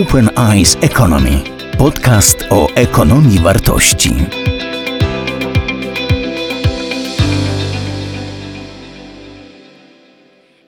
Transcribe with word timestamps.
Open 0.00 0.30
Eyes 0.38 0.76
Economy. 0.80 1.42
Podcast 1.78 2.46
o 2.50 2.68
ekonomii 2.74 3.38
wartości. 3.38 4.10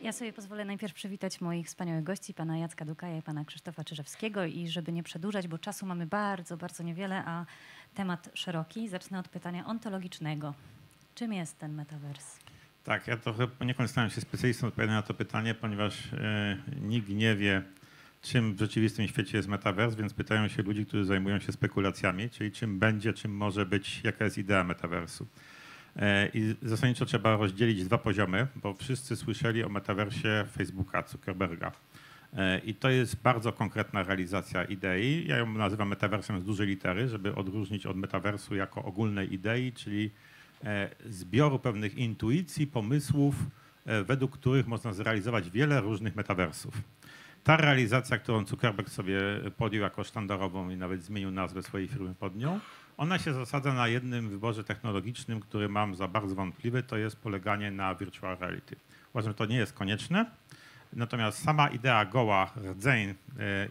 Ja 0.02 0.12
sobie 0.12 0.32
pozwolę 0.32 0.64
najpierw 0.64 0.94
przywitać 0.94 1.40
moich 1.40 1.66
wspaniałych 1.66 2.04
gości, 2.04 2.34
pana 2.34 2.58
Jacka 2.58 2.84
Dukaja 2.84 3.16
i 3.16 3.22
pana 3.22 3.44
Krzysztofa 3.44 3.84
Czyżewskiego 3.84 4.44
i 4.44 4.68
żeby 4.68 4.92
nie 4.92 5.02
przedłużać, 5.02 5.48
bo 5.48 5.58
czasu 5.58 5.86
mamy 5.86 6.06
bardzo, 6.06 6.56
bardzo 6.56 6.82
niewiele, 6.82 7.22
a 7.26 7.46
temat 7.94 8.30
szeroki, 8.34 8.88
zacznę 8.88 9.18
od 9.18 9.28
pytania 9.28 9.66
ontologicznego. 9.66 10.54
Czym 11.14 11.32
jest 11.32 11.58
ten 11.58 11.74
metavers? 11.74 12.36
Tak, 12.84 13.08
ja 13.08 13.16
trochę 13.16 13.46
poniekąd 13.48 13.90
stałem 13.90 14.10
się 14.10 14.20
specjalistą 14.20 14.66
odpowiadania 14.66 14.96
na 14.96 15.06
to 15.06 15.14
pytanie, 15.14 15.54
ponieważ 15.54 16.12
e, 16.12 16.56
nikt 16.80 17.08
nie 17.08 17.36
wie, 17.36 17.62
czym 18.24 18.54
w 18.54 18.58
rzeczywistym 18.58 19.08
świecie 19.08 19.36
jest 19.36 19.48
metavers, 19.48 19.94
więc 19.94 20.14
pytają 20.14 20.48
się 20.48 20.62
ludzi, 20.62 20.86
którzy 20.86 21.04
zajmują 21.04 21.40
się 21.40 21.52
spekulacjami, 21.52 22.30
czyli 22.30 22.52
czym 22.52 22.78
będzie, 22.78 23.12
czym 23.12 23.36
może 23.36 23.66
być, 23.66 24.00
jaka 24.04 24.24
jest 24.24 24.38
idea 24.38 24.64
metaversu. 24.64 25.26
E, 25.96 26.28
I 26.34 26.54
zasadniczo 26.62 27.06
trzeba 27.06 27.36
rozdzielić 27.36 27.84
dwa 27.84 27.98
poziomy, 27.98 28.46
bo 28.56 28.74
wszyscy 28.74 29.16
słyszeli 29.16 29.64
o 29.64 29.68
metaversie 29.68 30.44
Facebooka, 30.56 31.04
Zuckerberga. 31.08 31.72
E, 32.36 32.58
I 32.58 32.74
to 32.74 32.90
jest 32.90 33.22
bardzo 33.22 33.52
konkretna 33.52 34.02
realizacja 34.02 34.64
idei. 34.64 35.24
Ja 35.28 35.36
ją 35.36 35.52
nazywam 35.52 35.88
metaversem 35.88 36.40
z 36.40 36.44
dużej 36.44 36.66
litery, 36.66 37.08
żeby 37.08 37.34
odróżnić 37.34 37.86
od 37.86 37.96
metaversu 37.96 38.54
jako 38.54 38.84
ogólnej 38.84 39.34
idei, 39.34 39.72
czyli 39.72 40.10
e, 40.64 40.90
zbioru 41.06 41.58
pewnych 41.58 41.94
intuicji, 41.98 42.66
pomysłów, 42.66 43.34
według 44.04 44.38
których 44.38 44.66
można 44.66 44.92
zrealizować 44.92 45.50
wiele 45.50 45.80
różnych 45.80 46.16
metaversów. 46.16 46.74
Ta 47.44 47.56
realizacja, 47.56 48.18
którą 48.18 48.46
Zuckerberg 48.46 48.88
sobie 48.88 49.18
podjął 49.56 49.82
jako 49.82 50.04
sztandarową 50.04 50.70
i 50.70 50.76
nawet 50.76 51.02
zmienił 51.02 51.30
nazwę 51.30 51.62
swojej 51.62 51.88
firmy 51.88 52.14
pod 52.14 52.36
nią, 52.36 52.60
ona 52.96 53.18
się 53.18 53.34
zasadza 53.34 53.72
na 53.74 53.88
jednym 53.88 54.28
wyborze 54.28 54.64
technologicznym, 54.64 55.40
który 55.40 55.68
mam 55.68 55.94
za 55.94 56.08
bardzo 56.08 56.34
wątpliwy, 56.34 56.82
to 56.82 56.96
jest 56.96 57.16
poleganie 57.16 57.70
na 57.70 57.94
virtual 57.94 58.38
reality. 58.38 58.76
Uważam, 59.12 59.30
że 59.30 59.34
to 59.34 59.46
nie 59.46 59.56
jest 59.56 59.72
konieczne, 59.72 60.26
natomiast 60.92 61.42
sama 61.42 61.68
idea 61.68 62.04
goła, 62.04 62.52
rdzeń 62.56 63.08
e, 63.08 63.14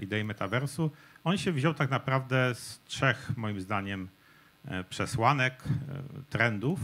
idei 0.02 0.23
metaversu, 0.23 0.92
on 1.23 1.38
się 1.38 1.52
wziął 1.52 1.73
tak 1.73 1.90
naprawdę 1.90 2.56
z 2.56 2.81
trzech, 2.86 3.31
moim 3.38 3.62
zdaniem, 3.62 4.08
e, 4.66 4.84
przesłanek, 4.84 5.64
e, 5.64 6.23
trendów. 6.30 6.80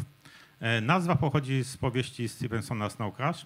Nazwa 0.81 1.16
pochodzi 1.16 1.63
z 1.63 1.78
powieści 1.78 2.30
Stevensona 2.30 2.89
Snow 2.89 3.16
Crash, 3.16 3.45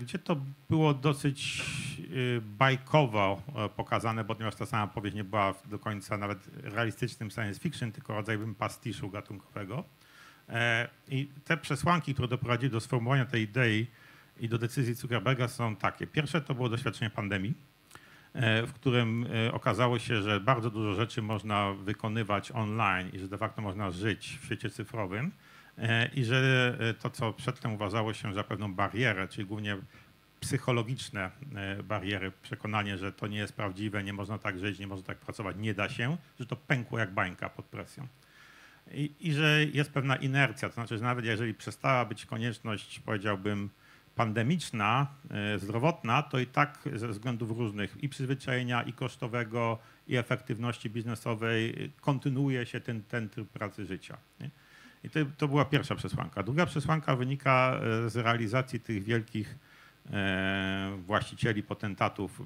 gdzie 0.00 0.18
to 0.18 0.36
było 0.70 0.94
dosyć 0.94 1.62
e, 2.00 2.40
bajkowo 2.40 3.42
e, 3.56 3.68
pokazane, 3.68 4.24
ponieważ 4.24 4.54
ta 4.54 4.66
sama 4.66 4.86
powieść 4.86 5.16
nie 5.16 5.24
była 5.24 5.54
do 5.64 5.78
końca 5.78 6.16
nawet 6.16 6.38
realistycznym 6.62 7.30
science 7.30 7.60
fiction, 7.60 7.92
tylko 7.92 8.14
rodzajem 8.14 8.54
pastiszu 8.54 9.10
gatunkowego. 9.10 9.84
E, 10.48 10.88
I 11.08 11.28
te 11.44 11.56
przesłanki, 11.56 12.12
które 12.12 12.28
doprowadziły 12.28 12.70
do 12.70 12.80
sformułowania 12.80 13.24
tej 13.24 13.42
idei 13.42 13.86
i 14.40 14.48
do 14.48 14.58
decyzji 14.58 14.94
Zuckerberga 14.94 15.48
są 15.48 15.76
takie. 15.76 16.06
Pierwsze 16.06 16.40
to 16.40 16.54
było 16.54 16.68
doświadczenie 16.68 17.10
pandemii, 17.10 17.54
e, 17.54 17.73
w 18.66 18.72
którym 18.72 19.26
e, 19.46 19.52
okazało 19.52 19.98
się, 19.98 20.22
że 20.22 20.40
bardzo 20.40 20.70
dużo 20.70 20.94
rzeczy 20.94 21.22
można 21.22 21.72
wykonywać 21.72 22.52
online 22.52 23.10
i 23.12 23.18
że 23.18 23.28
de 23.28 23.38
facto 23.38 23.62
można 23.62 23.90
żyć 23.90 24.38
w 24.40 24.44
świecie 24.44 24.70
cyfrowym 24.70 25.32
e, 25.78 26.06
i 26.14 26.24
że 26.24 26.76
e, 26.80 26.94
to, 26.94 27.10
co 27.10 27.32
przedtem 27.32 27.72
uważało 27.72 28.14
się 28.14 28.34
za 28.34 28.44
pewną 28.44 28.74
barierę, 28.74 29.28
czyli 29.28 29.46
głównie 29.46 29.76
psychologiczne 30.40 31.30
e, 31.54 31.82
bariery, 31.82 32.32
przekonanie, 32.42 32.98
że 32.98 33.12
to 33.12 33.26
nie 33.26 33.38
jest 33.38 33.52
prawdziwe, 33.52 34.04
nie 34.04 34.12
można 34.12 34.38
tak 34.38 34.58
żyć, 34.58 34.78
nie 34.78 34.86
można 34.86 35.06
tak 35.06 35.18
pracować, 35.18 35.56
nie 35.58 35.74
da 35.74 35.88
się, 35.88 36.16
że 36.40 36.46
to 36.46 36.56
pękło 36.56 36.98
jak 36.98 37.14
bańka 37.14 37.48
pod 37.48 37.64
presją. 37.64 38.06
I, 38.90 39.12
I 39.20 39.32
że 39.32 39.64
jest 39.72 39.92
pewna 39.92 40.16
inercja, 40.16 40.68
to 40.68 40.74
znaczy, 40.74 40.98
że 40.98 41.04
nawet 41.04 41.24
jeżeli 41.24 41.54
przestała 41.54 42.04
być 42.04 42.26
konieczność, 42.26 43.00
powiedziałbym, 43.00 43.70
pandemiczna, 44.14 45.06
e, 45.30 45.58
zdrowotna, 45.58 46.22
to 46.22 46.38
i 46.38 46.46
tak 46.46 46.78
ze 46.94 47.08
względów 47.08 47.58
różnych 47.58 48.02
i 48.02 48.08
przyzwyczajenia, 48.08 48.82
i 48.82 48.92
kosztowego, 48.92 49.78
i 50.08 50.16
efektywności 50.16 50.90
biznesowej 50.90 51.70
e, 51.70 51.88
kontynuuje 52.00 52.66
się 52.66 52.80
ten, 52.80 53.02
ten 53.02 53.28
tryb 53.28 53.48
pracy 53.48 53.86
życia. 53.86 54.16
Nie? 54.40 54.50
I 55.04 55.10
to, 55.10 55.20
to 55.38 55.48
była 55.48 55.64
pierwsza 55.64 55.94
przesłanka. 55.94 56.42
Druga 56.42 56.66
przesłanka 56.66 57.16
wynika 57.16 57.80
e, 58.06 58.10
z 58.10 58.16
realizacji 58.16 58.80
tych 58.80 59.04
wielkich 59.04 59.58
właścicieli, 61.06 61.62
potentatów, 61.62 62.42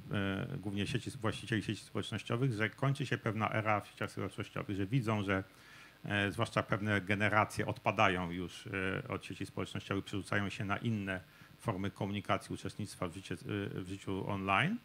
głównie 0.60 0.86
sieci, 0.86 1.10
właścicieli 1.10 1.62
sieci 1.62 1.84
społecznościowych, 1.84 2.52
że 2.52 2.70
kończy 2.70 3.06
się 3.06 3.18
pewna 3.18 3.50
era 3.50 3.80
w 3.80 3.88
sieciach 3.88 4.10
społecznościowych, 4.10 4.76
że 4.76 4.86
widzą, 4.86 5.22
że 5.22 5.44
zwłaszcza 6.30 6.62
pewne 6.62 7.00
generacje 7.00 7.66
odpadają 7.66 8.30
już 8.30 8.68
od 9.08 9.24
sieci 9.24 9.46
społecznościowych, 9.46 10.04
przerzucają 10.04 10.48
się 10.48 10.64
na 10.64 10.76
inne 10.76 11.20
formy 11.58 11.90
komunikacji, 11.90 12.54
uczestnictwa 12.54 13.08
w, 13.08 13.14
życie, 13.14 13.36
w 13.74 13.84
życiu 13.88 14.30
online 14.30 14.78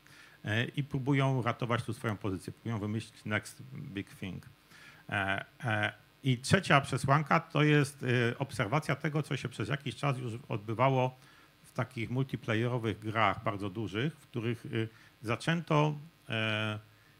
e, 0.46 0.66
i 0.66 0.84
próbują 0.84 1.42
ratować 1.42 1.84
tu 1.84 1.94
swoją 1.94 2.18
pozycję, 2.18 2.54
próbują 2.54 2.80
wymyślić 2.80 3.26
next 3.26 3.62
big 3.74 4.16
thing. 4.16 4.50
E, 5.10 5.46
e, 5.64 5.94
I 6.24 6.38
trzecia 6.38 6.82
przesłanka 6.82 7.40
to 7.40 7.64
jest 7.64 8.06
obserwacja 8.40 8.96
tego, 8.96 9.24
co 9.24 9.38
się 9.38 9.50
przez 9.50 9.70
jakiś 9.70 9.96
czas 9.96 10.18
już 10.18 10.34
odbywało 10.50 11.18
w 11.64 11.72
takich 11.72 12.10
multiplayerowych 12.10 13.00
grach 13.00 13.44
bardzo 13.44 13.70
dużych, 13.70 14.14
w 14.14 14.28
których 14.28 14.66
e, 14.66 14.70
zaczęto 15.22 15.96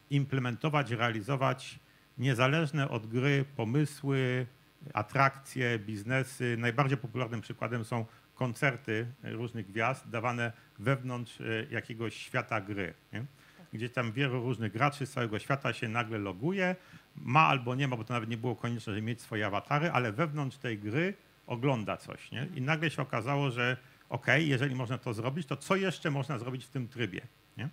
implementować, 0.10 0.92
realizować 0.92 1.80
niezależne 2.18 2.90
od 2.90 3.08
gry 3.08 3.46
pomysły, 3.56 4.46
atrakcje, 4.94 5.80
biznesy. 5.80 6.56
Najbardziej 6.60 6.98
popularnym 6.98 7.42
przykładem 7.42 7.86
są 7.86 8.06
koncerty 8.36 9.08
różnych 9.24 9.68
gwiazd 9.68 10.10
dawane 10.10 10.52
wewnątrz 10.80 11.42
e, 11.42 11.44
jakiegoś 11.72 12.16
świata 12.16 12.62
gry, 12.62 12.94
nie? 13.14 13.26
gdzie 13.74 13.90
tam 13.90 14.12
wielu 14.12 14.44
różnych 14.44 14.72
graczy 14.72 15.06
z 15.06 15.12
całego 15.12 15.40
świata 15.40 15.74
się 15.74 15.90
nagle 15.90 16.18
loguje, 16.18 16.76
ma 17.16 17.40
albo 17.40 17.76
nie 17.76 17.88
ma, 17.88 17.98
bo 17.98 18.04
to 18.04 18.14
nawet 18.14 18.30
nie 18.30 18.38
było 18.38 18.56
konieczne, 18.56 18.94
żeby 18.94 19.06
mieć 19.06 19.22
swoje 19.22 19.46
awatary, 19.46 19.92
ale 19.92 20.12
wewnątrz 20.12 20.58
tej 20.58 20.80
gry 20.80 21.14
ogląda 21.48 21.98
coś. 21.98 22.32
Nie? 22.32 22.48
I 22.56 22.62
nagle 22.62 22.90
się 22.90 23.02
okazało, 23.02 23.52
że 23.52 23.78
ok, 24.10 24.28
jeżeli 24.38 24.76
można 24.76 24.98
to 24.98 25.14
zrobić, 25.14 25.48
to 25.48 25.58
co 25.58 25.76
jeszcze 25.76 26.12
można 26.12 26.40
zrobić 26.40 26.66
w 26.66 26.70
tym 26.70 26.88
trybie? 26.88 27.22
Nie? 27.58 27.70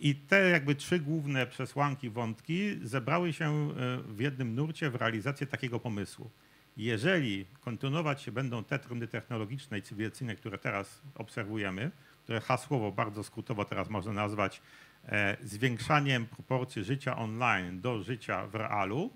I 0.00 0.14
te 0.14 0.50
jakby 0.50 0.74
trzy 0.74 1.00
główne 1.00 1.46
przesłanki, 1.46 2.10
wątki 2.10 2.78
zebrały 2.82 3.32
się 3.32 3.46
e, 3.46 3.72
w 3.98 4.20
jednym 4.20 4.54
nurcie 4.54 4.90
w 4.90 4.94
realizację 4.94 5.46
takiego 5.46 5.80
pomysłu. 5.80 6.30
Jeżeli 6.76 7.46
kontynuować 7.60 8.22
się 8.22 8.32
będą 8.32 8.64
te 8.64 8.78
trendy 8.78 9.08
technologiczne 9.08 9.78
i 9.78 9.82
cywilizacyjne, 9.82 10.36
które 10.36 10.58
teraz 10.58 11.02
obserwujemy, 11.14 11.90
które 12.22 12.40
hasłowo, 12.40 12.92
bardzo 12.92 13.24
skrótowo 13.24 13.64
teraz 13.64 13.90
można 13.90 14.12
nazwać 14.12 14.62
e, 15.04 15.36
zwiększaniem 15.42 16.26
proporcji 16.26 16.84
życia 16.84 17.16
online 17.16 17.80
do 17.80 18.02
życia 18.02 18.46
w 18.46 18.54
realu, 18.54 19.10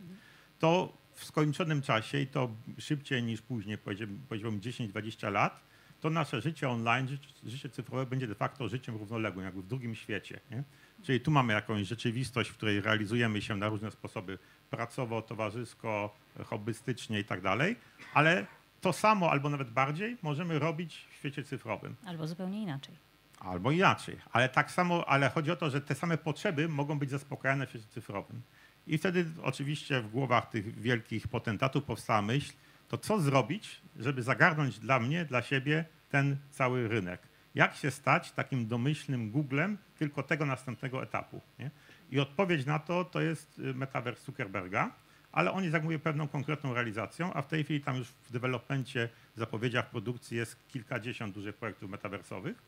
to 0.59 0.93
w 1.15 1.25
skończonym 1.25 1.83
czasie 1.83 2.19
i 2.19 2.27
to 2.27 2.51
szybciej 2.79 3.23
niż 3.23 3.43
później, 3.43 3.79
powiedziałbym 3.79 4.21
powiedziałbym 4.29 4.61
10-20 4.61 5.33
lat, 5.33 5.61
to 6.01 6.11
nasze 6.11 6.41
życie 6.41 6.69
online, 6.69 7.19
życie 7.45 7.69
cyfrowe 7.69 8.07
będzie 8.07 8.27
de 8.27 8.35
facto 8.35 8.69
życiem 8.69 8.97
równoległym, 8.97 9.45
jakby 9.45 9.63
w 9.63 9.67
drugim 9.67 9.95
świecie. 9.95 10.41
Nie? 10.51 10.63
Czyli 11.03 11.21
tu 11.21 11.31
mamy 11.31 11.53
jakąś 11.53 11.87
rzeczywistość, 11.87 12.51
w 12.51 12.57
której 12.57 12.81
realizujemy 12.81 13.43
się 13.43 13.57
na 13.57 13.69
różne 13.69 13.91
sposoby 13.91 14.39
pracowo, 14.71 15.23
towarzysko, 15.23 16.15
hobbystycznie 16.45 17.21
i 17.21 17.25
tak 17.25 17.41
dalej, 17.41 17.77
ale 18.15 18.47
to 18.81 18.93
samo 18.93 19.31
albo 19.31 19.51
nawet 19.51 19.71
bardziej 19.71 20.17
możemy 20.23 20.59
robić 20.59 21.07
w 21.11 21.15
świecie 21.15 21.45
cyfrowym. 21.45 21.97
Albo 22.07 22.27
zupełnie 22.27 22.63
inaczej. 22.63 22.95
Albo 23.41 23.71
inaczej. 23.71 24.17
Ale 24.33 24.49
tak 24.49 24.71
samo, 24.71 25.09
ale 25.09 25.31
chodzi 25.31 25.51
o 25.51 25.57
to, 25.57 25.71
że 25.71 25.81
te 25.81 25.95
same 25.95 26.19
potrzeby 26.19 26.69
mogą 26.69 26.99
być 26.99 27.11
zaspokajane 27.11 27.67
w 27.67 27.71
świecie 27.71 27.87
cyfrowym. 27.89 28.43
I 28.87 28.99
wtedy 28.99 29.27
oczywiście 29.43 30.01
w 30.01 30.11
głowach 30.11 30.51
tych 30.51 30.81
wielkich 30.81 31.29
potentatów 31.29 31.85
powstała 31.85 32.23
myśl, 32.23 32.53
to 32.89 32.99
co 32.99 33.21
zrobić, 33.21 33.81
żeby 33.97 34.23
zagarnąć 34.23 34.79
dla 34.79 35.01
mnie, 35.01 35.25
dla 35.25 35.43
siebie 35.43 35.85
ten 36.11 36.37
cały 36.51 36.89
rynek? 36.89 37.21
Jak 37.57 37.75
się 37.75 37.91
stać 37.91 38.33
takim 38.33 38.69
domyślnym 38.69 39.31
Googlem 39.31 39.79
tylko 39.99 40.23
tego 40.23 40.47
następnego 40.47 41.03
etapu? 41.03 41.41
Nie? 41.59 41.71
I 42.11 42.21
odpowiedź 42.21 42.67
na 42.67 42.79
to 42.79 43.05
to 43.05 43.21
jest 43.21 43.59
y, 43.59 43.75
metaverse 43.75 44.25
Zuckerberga, 44.25 44.91
ale 45.33 45.53
on 45.53 45.63
jest, 45.63 45.75
jak 45.75 45.85
mówię, 45.85 45.99
pewną 45.99 46.29
konkretną 46.29 46.75
realizacją, 46.75 47.33
a 47.33 47.43
w 47.43 47.47
tej 47.47 47.65
chwili 47.65 47.81
tam 47.81 47.97
już 47.97 48.09
w 48.09 48.33
developmencie, 48.33 49.09
w 49.37 49.39
zapowiedziach 49.39 49.91
produkcji 49.91 50.37
jest 50.37 50.69
kilkadziesiąt 50.69 51.35
dużych 51.35 51.57
projektów 51.57 51.91
metaversowych. 51.91 52.63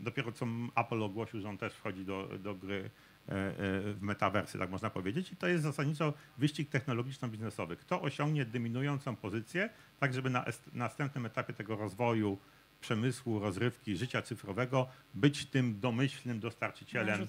Dopiero 0.00 0.32
co 0.32 0.46
Apple 0.76 1.02
ogłosił, 1.02 1.40
że 1.40 1.48
on 1.48 1.58
też 1.58 1.72
wchodzi 1.72 2.04
do, 2.04 2.28
do 2.38 2.54
gry 2.54 2.90
e, 3.28 3.32
e, 3.32 3.52
w 3.92 3.98
metaversy, 4.00 4.58
tak 4.58 4.70
można 4.70 4.90
powiedzieć. 4.90 5.32
I 5.32 5.36
to 5.36 5.46
jest 5.46 5.62
zasadniczo 5.62 6.14
wyścig 6.38 6.70
technologiczno-biznesowy. 6.70 7.76
Kto 7.76 8.02
osiągnie 8.02 8.44
dominującą 8.44 9.16
pozycję, 9.16 9.70
tak 10.00 10.14
żeby 10.14 10.30
na 10.30 10.44
następnym 10.72 11.26
etapie 11.26 11.52
tego 11.52 11.76
rozwoju 11.76 12.38
przemysłu, 12.80 13.38
rozrywki, 13.38 13.96
życia 13.96 14.22
cyfrowego, 14.22 14.88
być 15.14 15.46
tym 15.46 15.80
domyślnym 15.80 16.40
dostarczycielem. 16.40 17.20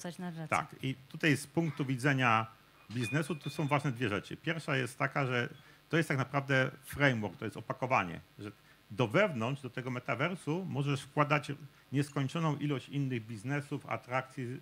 Tak. 0.50 0.75
I 0.81 0.96
tutaj 1.10 1.38
z 1.38 1.48
punktu 1.48 1.86
widzenia 1.86 2.48
biznesu 2.92 3.36
tu 3.36 3.50
są 3.50 3.68
ważne 3.68 3.92
dwie 3.92 4.10
rzeczy. 4.10 4.38
Pierwsza 4.38 4.78
jest 4.78 4.98
taka, 4.98 5.25
że 5.25 5.50
to 5.90 5.98
jest 5.98 6.10
tak 6.10 6.18
naprawdę 6.18 6.72
framework, 6.84 7.38
to 7.38 7.46
jest 7.46 7.57
opakowanie, 7.57 8.22
że 8.40 8.51
do 8.92 9.07
wewnątrz, 9.07 9.62
do 9.62 9.69
tego 9.69 9.92
metaversu 9.92 10.66
możesz 10.69 11.01
wkładać 11.01 11.52
nieskończoną 11.92 12.57
ilość 12.57 12.90
innych 12.90 13.25
biznesów, 13.25 13.86
atrakcji, 13.86 14.60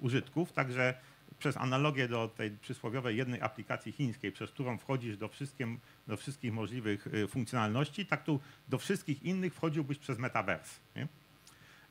użytków, 0.00 0.52
także 0.52 0.94
przez 1.38 1.56
analogię 1.56 2.08
do 2.08 2.28
tej 2.28 2.50
przysłowiowej 2.50 3.16
jednej 3.16 3.40
aplikacji 3.40 3.92
chińskiej, 3.92 4.32
przez 4.32 4.50
którą 4.50 4.78
wchodzisz 4.78 5.16
do, 5.16 5.30
do 6.06 6.16
wszystkich 6.16 6.52
możliwych 6.52 7.06
y, 7.06 7.28
funkcjonalności, 7.28 8.06
tak 8.06 8.24
tu 8.24 8.40
do 8.68 8.78
wszystkich 8.78 9.22
innych 9.22 9.54
wchodziłbyś 9.54 9.98
przez 9.98 10.18
metavers. 10.18 10.80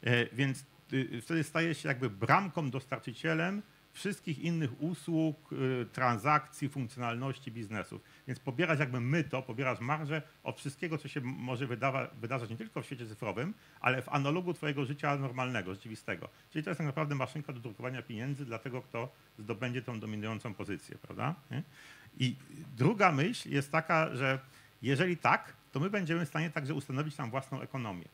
E, 0.04 0.26
Więc 0.34 0.66
y, 0.94 1.22
wtedy 1.22 1.44
stajesz 1.44 1.78
się 1.78 1.88
jakby 1.88 2.10
bramką, 2.10 2.72
dostarczycielem 2.72 3.62
wszystkich 3.96 4.40
innych 4.40 4.82
usług, 4.82 5.54
y, 5.54 5.86
transakcji, 5.94 6.70
funkcjonalności 6.70 7.52
biznesów. 7.52 8.02
Więc 8.28 8.40
pobierasz 8.40 8.80
jakby 8.80 9.02
myto, 9.02 9.42
pobierasz 9.42 9.80
marżę 9.80 10.22
od 10.44 10.60
wszystkiego, 10.60 10.98
co 10.98 11.08
się 11.08 11.22
może 11.22 11.68
wydawa, 11.68 12.08
wydarzać 12.22 12.50
nie 12.50 12.58
tylko 12.58 12.82
w 12.82 12.86
świecie 12.86 13.08
cyfrowym, 13.08 13.54
ale 13.82 14.02
w 14.02 14.10
analogu 14.10 14.54
twojego 14.54 14.86
życia 14.86 15.16
normalnego, 15.16 15.74
rzeczywistego. 15.74 16.30
Czyli 16.52 16.64
to 16.64 16.70
jest 16.70 16.78
tak 16.78 16.88
naprawdę 16.88 17.16
maszynka 17.16 17.54
do 17.54 17.60
drukowania 17.60 18.02
pieniędzy 18.02 18.46
dla 18.46 18.60
tego, 18.60 18.82
kto 18.82 19.12
zdobędzie 19.40 19.82
tą 19.82 20.00
dominującą 20.00 20.54
pozycję, 20.54 20.98
prawda? 21.02 21.36
I 22.20 22.36
druga 22.78 23.12
myśl 23.12 23.50
jest 23.50 23.72
taka, 23.72 24.16
że 24.16 24.40
jeżeli 24.82 25.18
tak, 25.18 25.54
to 25.72 25.80
my 25.80 25.90
będziemy 25.90 26.26
w 26.26 26.30
stanie 26.30 26.50
także 26.50 26.74
ustanowić 26.74 27.16
tam 27.16 27.30
własną 27.30 27.62
ekonomię. 27.62 28.06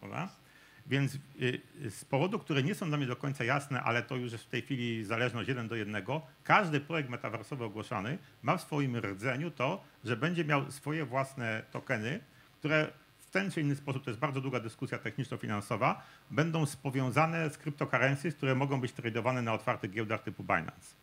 Prawda? 0.00 0.41
Więc 0.86 1.14
y, 1.14 1.60
z 1.90 2.04
powodu, 2.04 2.38
które 2.38 2.62
nie 2.62 2.74
są 2.74 2.88
dla 2.88 2.96
mnie 2.96 3.06
do 3.06 3.16
końca 3.16 3.44
jasne, 3.44 3.82
ale 3.82 4.02
to 4.02 4.16
już 4.16 4.32
jest 4.32 4.44
w 4.44 4.48
tej 4.48 4.62
chwili 4.62 5.04
zależność 5.04 5.48
jeden 5.48 5.68
do 5.68 5.76
jednego, 5.76 6.22
każdy 6.44 6.80
projekt 6.80 7.10
metaversowy 7.10 7.64
ogłoszony 7.64 8.18
ma 8.42 8.56
w 8.56 8.62
swoim 8.62 8.96
rdzeniu 8.96 9.50
to, 9.50 9.84
że 10.04 10.16
będzie 10.16 10.44
miał 10.44 10.70
swoje 10.70 11.04
własne 11.04 11.62
tokeny, 11.70 12.20
które 12.58 12.92
w 13.18 13.30
ten 13.30 13.50
czy 13.50 13.60
inny 13.60 13.76
sposób, 13.76 14.04
to 14.04 14.10
jest 14.10 14.20
bardzo 14.20 14.40
długa 14.40 14.60
dyskusja 14.60 14.98
techniczno-finansowa, 14.98 16.02
będą 16.30 16.64
powiązane 16.82 17.50
z 17.50 17.58
cryptocurrencies, 17.58 18.34
które 18.34 18.54
mogą 18.54 18.80
być 18.80 18.92
tradowane 18.92 19.42
na 19.42 19.54
otwartych 19.54 19.90
giełdach 19.90 20.22
typu 20.22 20.42
Binance. 20.42 20.94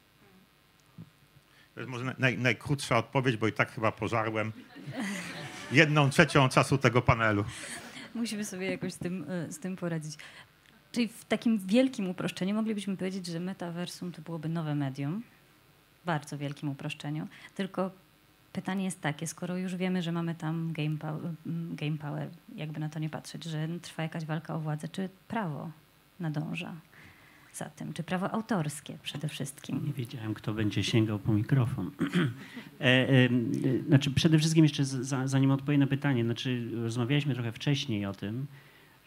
To 1.74 1.80
jest 1.80 1.90
może 1.90 2.16
naj, 2.18 2.38
najkrótsza 2.38 2.98
odpowiedź, 2.98 3.38
bo 3.38 3.48
i 3.48 3.54
tak 3.54 3.72
chyba 3.72 3.92
pożarłem 3.92 4.52
jedną 5.72 6.10
trzecią 6.10 6.50
czasu 6.50 6.78
tego 6.78 7.02
panelu. 7.02 7.46
Musimy 8.16 8.46
sobie 8.46 8.72
jakoś 8.72 8.94
z 8.94 8.98
tym, 8.98 9.32
y, 9.32 9.52
z 9.52 9.60
tym 9.60 9.76
poradzić. 9.76 10.18
Czyli 10.92 11.08
w 11.08 11.26
takim 11.26 11.60
wielkim 11.60 12.10
uproszczeniu 12.10 12.56
moglibyśmy 12.56 12.98
powiedzieć, 12.98 13.26
że 13.26 13.40
metaversum 13.40 14.12
to 14.12 14.22
byłoby 14.22 14.50
nowe 14.50 14.76
medium, 14.76 15.24
bardzo 16.06 16.38
wielkim 16.38 16.70
uproszczeniu, 16.70 17.28
tylko 17.56 17.92
pytanie 18.54 18.86
jest 18.86 19.02
takie, 19.02 19.28
skoro 19.28 19.58
już 19.58 19.76
wiemy, 19.76 20.02
że 20.02 20.12
mamy 20.12 20.36
tam 20.36 20.74
game 20.74 20.98
game 21.72 21.98
power 21.98 22.30
jakby 22.56 22.80
na 22.80 22.90
to 22.90 23.00
nie 23.00 23.10
patrzeć, 23.10 23.44
że 23.44 23.68
trwa 23.82 24.04
jakaś 24.04 24.26
walka 24.26 24.56
o 24.56 24.60
władzę, 24.60 24.88
czy 24.88 25.10
prawo 25.28 25.72
nadąża 26.20 26.76
tym, 27.66 27.94
czy 27.94 28.04
prawo 28.04 28.32
autorskie 28.32 28.98
przede 29.04 29.28
wszystkim? 29.28 29.86
Nie 29.86 29.94
wiedziałem, 29.94 30.34
kto 30.34 30.54
będzie 30.54 30.84
sięgał 30.84 31.20
po 31.20 31.34
mikrofon. 31.34 31.92
e, 32.00 32.84
e, 32.84 33.26
e, 33.26 33.30
znaczy, 33.88 34.12
przede 34.12 34.40
wszystkim 34.40 34.66
jeszcze 34.66 34.86
za, 34.86 35.28
zanim 35.28 35.52
odpowiem 35.52 35.80
na 35.80 35.88
pytanie, 35.88 36.24
znaczy 36.24 36.70
rozmawialiśmy 36.84 37.34
trochę 37.34 37.52
wcześniej 37.52 38.06
o 38.06 38.14
tym, 38.14 38.48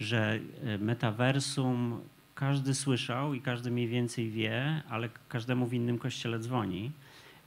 że 0.00 0.38
metaversum 0.78 2.00
każdy 2.34 2.74
słyszał 2.74 3.34
i 3.34 3.40
każdy 3.40 3.70
mniej 3.70 3.88
więcej 3.88 4.30
wie, 4.30 4.82
ale 4.88 5.08
każdemu 5.28 5.66
w 5.66 5.74
innym 5.74 5.98
kościele 5.98 6.38
dzwoni. 6.38 6.90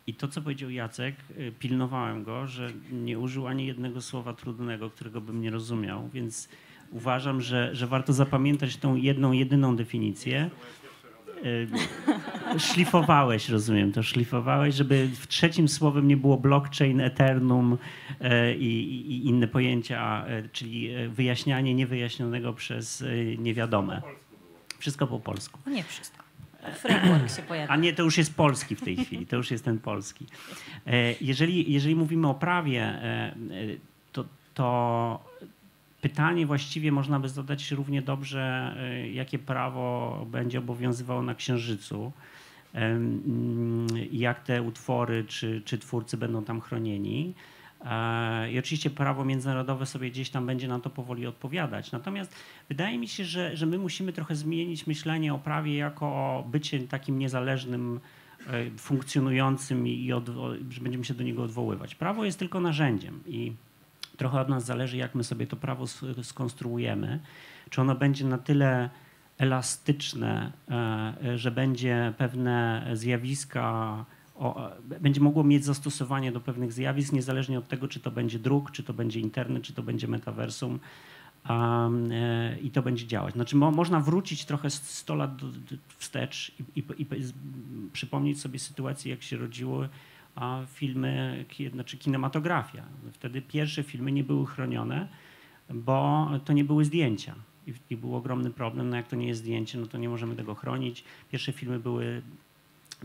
I 0.08 0.14
to, 0.14 0.28
co 0.28 0.42
powiedział 0.42 0.70
Jacek, 0.70 1.16
pilnowałem 1.60 2.24
go, 2.24 2.48
że 2.48 2.70
nie 2.92 3.20
użył 3.20 3.48
ani 3.48 3.66
jednego 3.66 4.02
słowa 4.02 4.34
trudnego, 4.34 4.90
którego 4.90 5.22
bym 5.22 5.42
nie 5.42 5.52
rozumiał, 5.52 6.10
więc 6.14 6.50
uważam, 6.92 7.42
że, 7.42 7.76
że 7.76 7.88
warto 7.88 8.14
zapamiętać 8.14 8.78
tą 8.78 8.96
jedną, 8.96 9.32
jedyną 9.32 9.76
definicję. 9.76 10.50
E, 11.46 12.60
Szlifowałeś, 12.60 13.50
rozumiem, 13.50 13.92
to 13.92 14.04
szlifowałeś, 14.04 14.76
żeby 14.76 15.10
w 15.16 15.28
trzecim 15.28 15.68
słowem 15.68 16.08
nie 16.08 16.18
było 16.18 16.38
blockchain, 16.38 17.02
Eternum 17.02 17.78
e, 18.22 18.56
i, 18.56 18.66
i, 19.12 19.28
inne 19.28 19.48
pojęcia, 19.48 20.26
e, 20.28 20.50
czyli 20.50 20.90
wyjaśnianie 21.10 21.76
niewyjaśnionego 21.76 22.54
przez 22.54 23.04
niewiadome. 23.38 24.02
Wszystko 24.80 25.08
po 25.08 25.20
polsku. 25.20 25.60
Nie 25.70 25.84
wszystko. 25.84 26.26
Framework 26.74 27.36
się 27.36 27.42
pojawia. 27.42 27.74
A 27.74 27.76
nie, 27.76 27.94
to 27.94 28.04
już 28.04 28.18
jest 28.18 28.36
polski 28.36 28.76
w 28.76 28.82
tej 28.82 28.96
chwili, 28.98 29.26
to 29.26 29.36
już 29.36 29.52
jest 29.52 29.66
ten 29.66 29.80
polski. 29.80 30.26
E, 30.88 31.14
Jeżeli, 31.22 31.74
jeżeli 31.74 31.96
mówimy 31.96 32.28
o 32.28 32.34
prawie, 32.34 32.82
e, 32.82 33.04
e, 33.04 33.34
to, 34.12 34.26
to 34.54 35.20
pytanie 36.10 36.46
właściwie 36.46 36.92
można 36.92 37.20
by 37.20 37.30
zadać 37.30 37.72
równie 37.72 38.02
dobrze, 38.02 38.76
e, 38.80 39.10
jakie 39.10 39.40
prawo 39.40 40.26
będzie 40.32 40.60
obowiązywało 40.60 41.22
na 41.22 41.36
Księżycu. 41.36 42.12
Em, 42.74 43.88
Jak 44.12 44.44
te 44.44 44.62
utwory 44.62 45.24
czy, 45.28 45.62
czy 45.66 45.78
twórcy 45.78 46.18
będą 46.18 46.44
tam 46.44 46.62
chronieni. 46.62 47.34
E, 47.86 48.52
I 48.52 48.60
oczywiście 48.60 48.90
prawo 48.90 49.26
międzynarodowe 49.26 49.86
sobie 49.86 50.12
gdzieś 50.12 50.30
tam 50.30 50.46
będzie 50.46 50.68
na 50.68 50.80
to 50.80 50.90
powoli 50.90 51.28
odpowiadać. 51.28 51.92
Natomiast 51.92 52.36
wydaje 52.70 52.98
mi 52.98 53.08
się, 53.08 53.26
że, 53.26 53.58
że 53.58 53.66
my 53.66 53.78
musimy 53.78 54.14
trochę 54.14 54.36
zmienić 54.36 54.88
myślenie 54.88 55.34
o 55.34 55.40
prawie 55.40 55.76
jako 55.76 56.06
o 56.06 56.46
bycie 56.52 56.80
takim 56.80 57.20
niezależnym, 57.20 58.00
e, 58.48 58.70
funkcjonującym 58.78 59.88
i, 59.88 60.14
odwo- 60.14 60.72
że 60.72 60.82
będziemy 60.82 61.06
się 61.06 61.14
do 61.14 61.24
niego 61.24 61.44
odwoływać. 61.44 61.96
Prawo 61.96 62.26
jest 62.26 62.40
tylko 62.40 62.60
narzędziem 62.62 63.20
i 63.28 63.52
trochę 64.18 64.42
od 64.42 64.50
nas 64.50 64.66
zależy, 64.66 64.98
jak 64.98 65.16
my 65.16 65.24
sobie 65.24 65.48
to 65.48 65.56
prawo 65.56 65.86
skonstruujemy. 66.24 67.20
Czy 67.70 67.82
ono 67.82 67.96
będzie 67.96 68.26
na 68.26 68.38
tyle 68.38 68.90
elastyczne, 69.38 70.52
e, 70.70 71.38
że 71.38 71.52
będzie 71.52 72.14
pewne 72.18 72.88
zjawiska, 72.94 74.06
e, 74.92 75.00
będzie 75.00 75.22
mogło 75.22 75.44
mieć 75.44 75.66
zastosowanie 75.66 76.32
do 76.32 76.42
pewnych 76.42 76.74
zjawisk, 76.74 77.14
niezależnie 77.14 77.60
od 77.60 77.68
tego, 77.68 77.88
czy 77.88 78.00
to 78.00 78.12
będzie 78.12 78.40
druk, 78.40 78.72
czy 78.72 78.84
to 78.84 78.94
będzie 78.94 79.20
internet, 79.20 79.64
czy 79.64 79.74
to 79.74 79.84
będzie 79.84 80.08
metaversum. 80.08 80.80
Um, 81.50 82.12
e, 82.12 82.60
I 82.60 82.72
to 82.72 82.82
będzie 82.82 83.08
działać. 83.08 83.34
Znaczy, 83.34 83.56
mo, 83.56 83.72
można 83.72 84.00
wrócić 84.00 84.46
trochę 84.46 84.70
100 84.70 85.16
lat 85.16 85.32
wstecz 85.98 86.52
i, 86.76 86.80
i, 86.80 87.02
i 87.02 87.08
przypomnieć 87.94 88.42
sobie 88.42 88.60
sytuację, 88.60 89.12
jak 89.12 89.24
się 89.24 89.38
rodziły 89.38 89.90
a, 90.36 90.62
filmy, 90.74 91.46
znaczy 91.74 91.98
kinematografia. 91.98 92.84
Wtedy 93.14 93.42
pierwsze 93.42 93.84
filmy 93.84 94.12
nie 94.12 94.24
były 94.24 94.46
chronione, 94.46 95.08
bo 95.70 96.30
to 96.46 96.54
nie 96.54 96.64
były 96.64 96.86
zdjęcia. 96.86 97.36
I, 97.68 97.74
I 97.90 97.98
był 97.98 98.16
ogromny 98.16 98.52
problem, 98.52 98.90
no 98.90 98.96
jak 98.96 99.08
to 99.08 99.16
nie 99.16 99.28
jest 99.28 99.42
zdjęcie, 99.42 99.78
no 99.78 99.88
to 99.88 99.98
nie 99.98 100.10
możemy 100.10 100.36
tego 100.36 100.56
chronić. 100.56 101.04
Pierwsze 101.32 101.52
filmy 101.52 101.80
były 101.80 102.22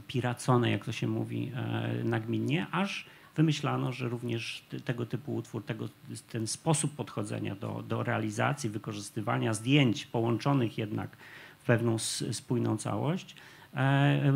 piracone, 0.06 0.70
jak 0.70 0.84
to 0.84 0.92
się 0.92 1.08
mówi, 1.08 1.52
e, 1.54 2.04
nagminnie, 2.04 2.66
aż 2.70 3.06
wymyślano, 3.36 3.92
że 3.92 4.08
również 4.08 4.64
tego 4.84 5.06
typu 5.06 5.34
utwór, 5.34 5.64
tego, 5.64 5.88
ten 6.30 6.46
sposób 6.46 6.96
podchodzenia 6.96 7.54
do, 7.54 7.82
do 7.88 8.02
realizacji, 8.02 8.70
wykorzystywania 8.70 9.54
zdjęć 9.54 10.06
połączonych 10.06 10.78
jednak 10.78 11.16
w 11.58 11.64
pewną 11.64 11.98
spójną 12.32 12.76
całość, 12.76 13.36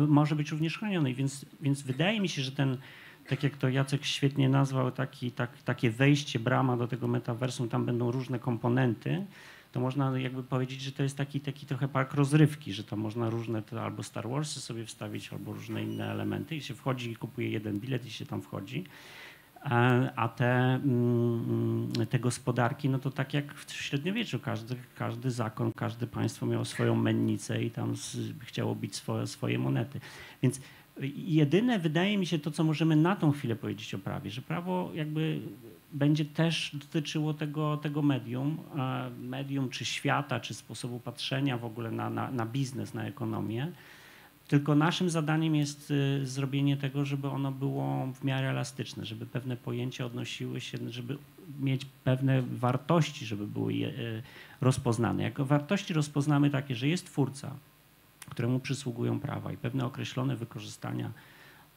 może 0.07 0.35
być 0.35 0.51
również 0.51 0.77
chroniony. 0.77 1.13
Więc, 1.13 1.45
więc 1.61 1.81
wydaje 1.81 2.21
mi 2.21 2.29
się, 2.29 2.41
że 2.41 2.51
ten, 2.51 2.77
tak 3.27 3.43
jak 3.43 3.57
to 3.57 3.69
Jacek 3.69 4.05
świetnie 4.05 4.49
nazwał, 4.49 4.91
taki, 4.91 5.31
tak, 5.31 5.63
takie 5.63 5.91
wejście, 5.91 6.39
brama 6.39 6.77
do 6.77 6.87
tego 6.87 7.07
metaversum, 7.07 7.69
tam 7.69 7.85
będą 7.85 8.11
różne 8.11 8.39
komponenty, 8.39 9.25
to 9.71 9.79
można 9.79 10.19
jakby 10.19 10.43
powiedzieć, 10.43 10.81
że 10.81 10.91
to 10.91 11.03
jest 11.03 11.17
taki, 11.17 11.39
taki 11.39 11.65
trochę 11.65 11.87
park 11.87 12.13
rozrywki, 12.13 12.73
że 12.73 12.83
to 12.83 12.95
można 12.95 13.29
różne 13.29 13.61
te, 13.61 13.81
albo 13.81 14.03
Star 14.03 14.29
Warsy 14.29 14.61
sobie 14.61 14.85
wstawić, 14.85 15.33
albo 15.33 15.53
różne 15.53 15.83
inne 15.83 16.11
elementy 16.11 16.55
i 16.55 16.61
się 16.61 16.73
wchodzi 16.73 17.11
i 17.11 17.15
kupuje 17.15 17.49
jeden 17.49 17.79
bilet 17.79 18.05
i 18.05 18.11
się 18.11 18.25
tam 18.25 18.41
wchodzi. 18.41 18.83
A- 20.15 20.27
te, 20.27 20.73
mm, 20.75 21.91
te 22.09 22.19
gospodarki, 22.19 22.89
no 22.89 22.99
to 22.99 23.11
tak 23.11 23.33
jak 23.33 23.53
w 23.53 23.71
średniowieczu, 23.73 24.39
każdy, 24.39 24.75
każdy 24.95 25.31
zakon, 25.31 25.71
każde 25.73 26.07
państwo 26.07 26.45
miało 26.45 26.65
swoją 26.65 26.95
mennicę 26.95 27.63
i 27.63 27.71
tam 27.71 27.95
z, 27.95 28.17
chciało 28.39 28.75
bić 28.75 28.95
swoje, 28.95 29.27
swoje 29.27 29.59
monety. 29.59 29.99
Więc 30.41 30.61
jedyne 31.15 31.79
wydaje 31.79 32.17
mi 32.17 32.25
się 32.25 32.39
to, 32.39 32.51
co 32.51 32.63
możemy 32.63 32.95
na 32.95 33.15
tą 33.15 33.31
chwilę 33.31 33.55
powiedzieć 33.55 33.93
o 33.93 33.99
prawie, 33.99 34.31
że 34.31 34.41
prawo 34.41 34.91
jakby 34.93 35.41
będzie 35.93 36.25
też 36.25 36.71
dotyczyło 36.73 37.33
tego, 37.33 37.77
tego 37.77 38.01
medium, 38.01 38.57
medium 39.19 39.69
czy 39.69 39.85
świata, 39.85 40.39
czy 40.39 40.53
sposobu 40.53 40.99
patrzenia 40.99 41.57
w 41.57 41.65
ogóle 41.65 41.91
na, 41.91 42.09
na, 42.09 42.31
na 42.31 42.45
biznes, 42.45 42.93
na 42.93 43.05
ekonomię. 43.05 43.71
Tylko 44.47 44.75
naszym 44.75 45.09
zadaniem 45.09 45.55
jest 45.55 45.91
y, 45.91 46.27
zrobienie 46.27 46.77
tego, 46.77 47.05
żeby 47.05 47.27
ono 47.27 47.51
było 47.51 48.07
w 48.13 48.23
miarę 48.23 48.49
elastyczne, 48.49 49.05
żeby 49.05 49.25
pewne 49.25 49.57
pojęcia 49.57 50.05
odnosiły 50.05 50.61
się, 50.61 50.77
żeby 50.89 51.17
mieć 51.59 51.85
pewne 52.03 52.41
wartości, 52.41 53.25
żeby 53.25 53.47
były 53.47 53.73
je, 53.73 53.87
y, 53.87 54.23
rozpoznane. 54.61 55.23
Jako 55.23 55.45
wartości 55.45 55.93
rozpoznamy 55.93 56.49
takie, 56.49 56.75
że 56.75 56.87
jest 56.87 57.05
twórca, 57.05 57.55
któremu 58.29 58.59
przysługują 58.59 59.19
prawa 59.19 59.51
i 59.51 59.57
pewne 59.57 59.85
określone 59.85 60.35
wykorzystania 60.35 61.11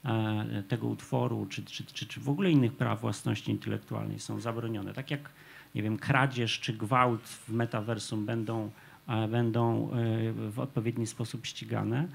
e, 0.05 0.63
tego 0.69 0.87
utworu, 0.87 1.47
czy, 1.47 1.65
czy, 1.65 1.85
czy, 1.85 2.07
czy 2.07 2.21
w 2.21 2.29
ogóle 2.29 2.51
innych 2.51 2.73
praw 2.73 3.01
własności 3.01 3.51
intelektualnej 3.51 4.19
są 4.19 4.41
zabronione. 4.41 4.95
Tak 4.95 5.11
jak, 5.11 5.31
nie 5.75 5.83
wiem, 5.83 5.99
kradzież 5.99 6.61
czy 6.61 6.73
gwałt 6.73 7.23
w 7.23 7.53
metaversum 7.53 8.27
będą, 8.27 8.71
e, 9.09 9.29
będą 9.29 9.91
e, 9.93 10.33
w 10.51 10.61
odpowiedni 10.61 11.07
sposób 11.07 11.47
ścigane, 11.47 12.09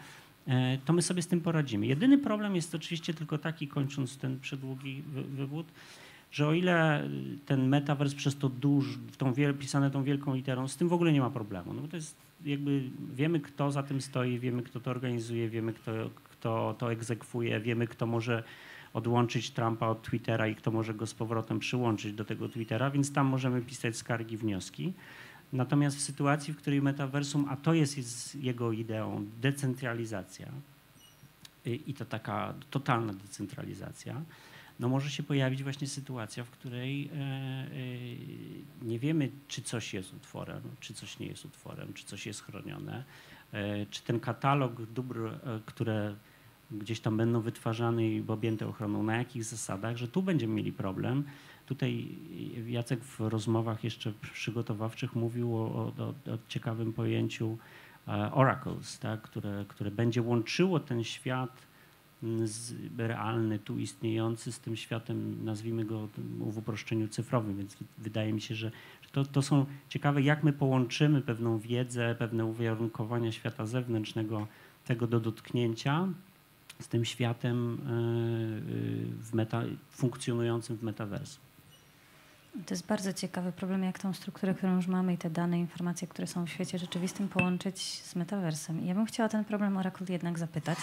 to 0.85 0.93
my 0.93 1.01
sobie 1.01 1.21
z 1.21 1.27
tym 1.27 1.41
poradzimy. 1.41 1.85
Jedyny 1.85 2.17
problem 2.17 2.55
jest 2.55 2.75
oczywiście 2.75 3.13
tylko 3.13 3.37
taki, 3.37 3.67
kończąc 3.67 4.17
ten 4.17 4.39
przedługi 4.39 5.01
wy- 5.01 5.23
wywód, 5.23 5.67
że 6.31 6.47
o 6.47 6.53
ile 6.53 7.09
ten 7.45 7.67
metavers 7.67 8.15
przez 8.15 8.37
to 8.37 8.49
duż, 8.49 8.99
tą 9.17 9.33
wiel, 9.33 9.53
pisane 9.57 9.91
tą 9.91 10.03
wielką 10.03 10.35
literą, 10.35 10.67
z 10.67 10.77
tym 10.77 10.87
w 10.89 10.93
ogóle 10.93 11.13
nie 11.13 11.21
ma 11.21 11.29
problemu. 11.29 11.73
No 11.73 11.81
bo 11.81 11.87
to 11.87 11.95
jest 11.95 12.15
jakby, 12.45 12.83
wiemy 13.15 13.39
kto 13.39 13.71
za 13.71 13.83
tym 13.83 14.01
stoi, 14.01 14.39
wiemy 14.39 14.63
kto 14.63 14.79
to 14.79 14.91
organizuje, 14.91 15.49
wiemy 15.49 15.73
kto, 15.73 15.91
kto 16.23 16.75
to 16.77 16.91
egzekwuje, 16.91 17.59
wiemy 17.59 17.87
kto 17.87 18.05
może 18.05 18.43
odłączyć 18.93 19.51
Trumpa 19.51 19.87
od 19.87 20.01
Twittera 20.01 20.47
i 20.47 20.55
kto 20.55 20.71
może 20.71 20.93
go 20.93 21.07
z 21.07 21.13
powrotem 21.13 21.59
przyłączyć 21.59 22.13
do 22.13 22.25
tego 22.25 22.49
Twittera, 22.49 22.89
więc 22.89 23.13
tam 23.13 23.27
możemy 23.27 23.61
pisać 23.61 23.97
skargi, 23.97 24.37
wnioski. 24.37 24.93
Natomiast 25.53 25.97
w 25.97 26.01
sytuacji, 26.01 26.53
w 26.53 26.57
której 26.57 26.81
metaversum, 26.81 27.45
a 27.49 27.57
to 27.57 27.73
jest, 27.73 28.35
jego 28.35 28.71
ideą, 28.71 29.25
decentralizacja 29.41 30.47
y, 31.67 31.75
i 31.75 31.93
to 31.93 32.05
taka 32.05 32.53
totalna 32.69 33.13
decentralizacja, 33.13 34.21
no 34.79 34.89
może 34.89 35.09
się 35.09 35.23
pojawić 35.23 35.63
właśnie 35.63 35.87
sytuacja, 35.87 36.43
w 36.43 36.49
której 36.49 37.07
e, 37.07 37.17
e, 37.17 37.67
nie 38.81 38.99
wiemy, 38.99 39.29
czy 39.47 39.61
coś 39.61 39.93
jest 39.93 40.13
utworem, 40.13 40.61
czy 40.79 40.93
coś 40.93 41.19
nie 41.19 41.27
jest 41.27 41.45
utworem, 41.45 41.93
czy 41.93 42.05
coś 42.05 42.25
jest 42.25 42.43
chronione, 42.43 43.03
e, 43.53 43.85
czy 43.85 44.03
ten 44.03 44.19
katalog 44.19 44.81
dóbr, 44.85 45.29
które 45.65 46.15
gdzieś 46.71 46.99
tam 46.99 47.17
będą 47.17 47.41
wytwarzane 47.41 48.07
i 48.07 48.23
objęte 48.27 48.67
ochroną, 48.67 49.03
na 49.03 49.17
jakich 49.17 49.43
zasadach, 49.43 49.97
że 49.97 50.07
tu 50.07 50.21
będziemy 50.21 50.53
mieli 50.53 50.71
problem. 50.71 51.23
Tutaj 51.65 52.07
Jacek 52.67 53.03
w 53.03 53.19
rozmowach 53.19 53.83
jeszcze 53.83 54.13
przygotowawczych 54.33 55.15
mówił 55.15 55.57
o, 55.57 55.61
o, 55.61 55.91
o, 56.07 56.13
ciekawym 56.47 56.93
pojęciu 56.93 57.57
e, 58.07 58.31
oracles, 58.31 58.99
tak, 58.99 59.21
które, 59.21 59.65
które 59.67 59.91
będzie 59.91 60.21
łączyło 60.21 60.79
ten 60.79 61.03
świat 61.03 61.61
m, 62.23 62.47
z, 62.47 62.73
realny, 62.97 63.59
tu 63.59 63.79
istniejący 63.79 64.51
z 64.51 64.59
tym 64.59 64.75
światem, 64.75 65.45
nazwijmy 65.45 65.85
go 65.85 66.07
w 66.39 66.57
uproszczeniu 66.57 67.07
cyfrowym, 67.07 67.57
więc 67.57 67.77
wydaje 67.97 68.33
mi 68.33 68.41
się, 68.41 68.55
że 68.55 68.71
że 69.03 69.09
to, 69.11 69.25
to 69.25 69.41
są 69.41 69.65
ciekawe, 69.89 70.21
jak 70.21 70.43
my 70.43 70.53
połączymy 70.53 71.21
pewną 71.21 71.59
wiedzę, 71.59 72.15
pewne 72.19 72.45
uwarunkowania 72.45 73.31
świata 73.31 73.65
zewnętrznego, 73.65 74.47
tego 74.85 75.07
do 75.07 75.19
dotknięcia 75.19 76.07
z 76.79 76.87
tym 76.87 77.05
światem 77.05 77.73
e, 77.73 77.89
e, 77.89 77.91
w 79.23 79.33
meta, 79.33 79.63
funkcjonującym 79.89 80.77
w 80.77 80.83
metaversum. 80.83 81.52
To 82.53 82.73
jest 82.73 82.87
bardzo 82.87 83.13
ciekawy 83.13 83.51
problem, 83.51 83.83
jak 83.83 83.99
tą 83.99 84.13
strukturę, 84.13 84.53
którą 84.53 84.75
już 84.75 84.87
mamy 84.87 85.13
i 85.13 85.17
te 85.17 85.29
dane, 85.29 85.59
informacje, 85.59 86.07
które 86.07 86.27
są 86.27 86.45
w 86.45 86.49
świecie 86.49 86.79
rzeczywistym 86.79 87.29
połączyć 87.29 87.81
z 87.81 88.15
metaversem. 88.15 88.85
Ja 88.85 88.95
bym 88.95 89.05
chciała 89.05 89.29
ten 89.29 89.45
problem 89.45 89.77
Oracle 89.77 90.07
jednak 90.09 90.39
zapytać, 90.39 90.77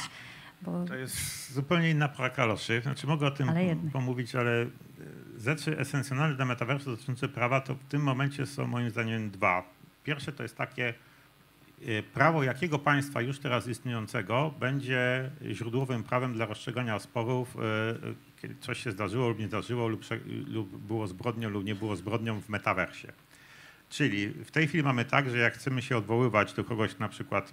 bo 0.62 0.84
To 0.84 0.94
jest 0.94 1.52
zupełnie 1.52 1.90
inna 1.90 2.08
para 2.08 2.30
kaloszy. 2.30 2.80
Znaczy 2.82 3.06
mogę 3.06 3.26
o 3.26 3.30
tym 3.30 3.48
Ale 3.48 3.76
pomówić, 3.92 4.34
ale 4.34 4.62
e, 4.62 4.68
rzeczy 5.38 5.78
esencjonalne 5.78 6.36
dla 6.36 6.44
metaversu 6.44 6.90
dotyczące 6.90 7.28
prawa 7.28 7.60
to 7.60 7.74
w 7.74 7.84
tym 7.84 8.02
momencie 8.02 8.46
są 8.46 8.66
moim 8.66 8.90
zdaniem 8.90 9.30
dwa. 9.30 9.62
Pierwsze 10.04 10.32
to 10.32 10.42
jest 10.42 10.56
takie 10.56 10.94
e, 11.86 12.02
prawo 12.02 12.42
jakiego 12.42 12.78
państwa 12.78 13.20
już 13.20 13.38
teraz 13.38 13.68
istniejącego 13.68 14.54
będzie 14.60 15.30
źródłowym 15.52 16.04
prawem 16.04 16.32
dla 16.34 16.46
rozstrzygania 16.46 16.98
sporów, 16.98 17.56
e, 17.56 17.60
kiedy 18.42 18.54
coś 18.60 18.82
się 18.82 18.92
zdarzyło 18.92 19.28
lub 19.28 19.38
nie 19.38 19.46
zdarzyło 19.46 19.88
lub, 19.88 20.04
lub 20.46 20.76
było 20.76 21.06
zbrodnią 21.06 21.50
lub 21.50 21.64
nie 21.64 21.74
było 21.74 21.96
zbrodnią 21.96 22.40
w 22.40 22.48
metaversie. 22.48 23.12
Czyli 23.90 24.28
w 24.28 24.50
tej 24.50 24.68
chwili 24.68 24.84
mamy 24.84 25.04
tak, 25.04 25.30
że 25.30 25.38
jak 25.38 25.54
chcemy 25.54 25.82
się 25.82 25.96
odwoływać 25.96 26.52
do 26.52 26.64
kogoś 26.64 26.98
na 26.98 27.08
przykład 27.08 27.52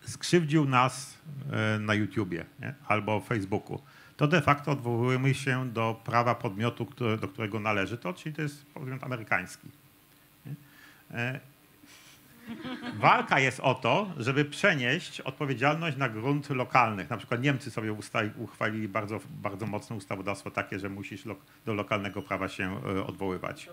skrzywdził 0.00 0.64
nas 0.64 1.18
e, 1.52 1.78
na 1.78 1.94
YouTubie 1.94 2.44
nie? 2.60 2.74
albo 2.86 3.20
Facebooku, 3.20 3.82
to 4.16 4.26
de 4.26 4.40
facto 4.40 4.72
odwołujemy 4.72 5.34
się 5.34 5.70
do 5.72 6.00
prawa 6.04 6.34
podmiotu, 6.34 6.86
do 7.20 7.28
którego 7.28 7.60
należy 7.60 7.98
to, 7.98 8.12
czyli 8.12 8.34
to 8.34 8.42
jest 8.42 8.66
podmiot 8.66 9.04
amerykański. 9.04 9.68
Walka 12.96 13.40
jest 13.40 13.60
o 13.60 13.74
to, 13.74 14.10
żeby 14.16 14.44
przenieść 14.44 15.20
odpowiedzialność 15.20 15.96
na 15.96 16.08
grunt 16.08 16.50
lokalnych. 16.50 17.10
Na 17.10 17.16
przykład 17.16 17.42
Niemcy 17.42 17.70
sobie 17.70 17.94
uchwalili 18.38 18.88
bardzo, 18.88 19.20
bardzo 19.30 19.66
mocne 19.66 19.96
ustawodawstwo 19.96 20.50
takie, 20.50 20.78
że 20.78 20.88
musisz 20.88 21.24
do 21.66 21.74
lokalnego 21.74 22.22
prawa 22.22 22.48
się 22.48 22.80
e, 22.96 23.06
odwoływać. 23.06 23.68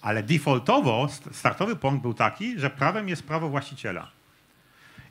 Ale 0.00 0.22
defaultowo 0.22 1.08
st- 1.08 1.36
startowy 1.36 1.76
punkt 1.76 2.02
był 2.02 2.14
taki, 2.14 2.58
że 2.58 2.70
prawem 2.70 3.08
jest 3.08 3.22
prawo 3.22 3.48
właściciela. 3.48 4.10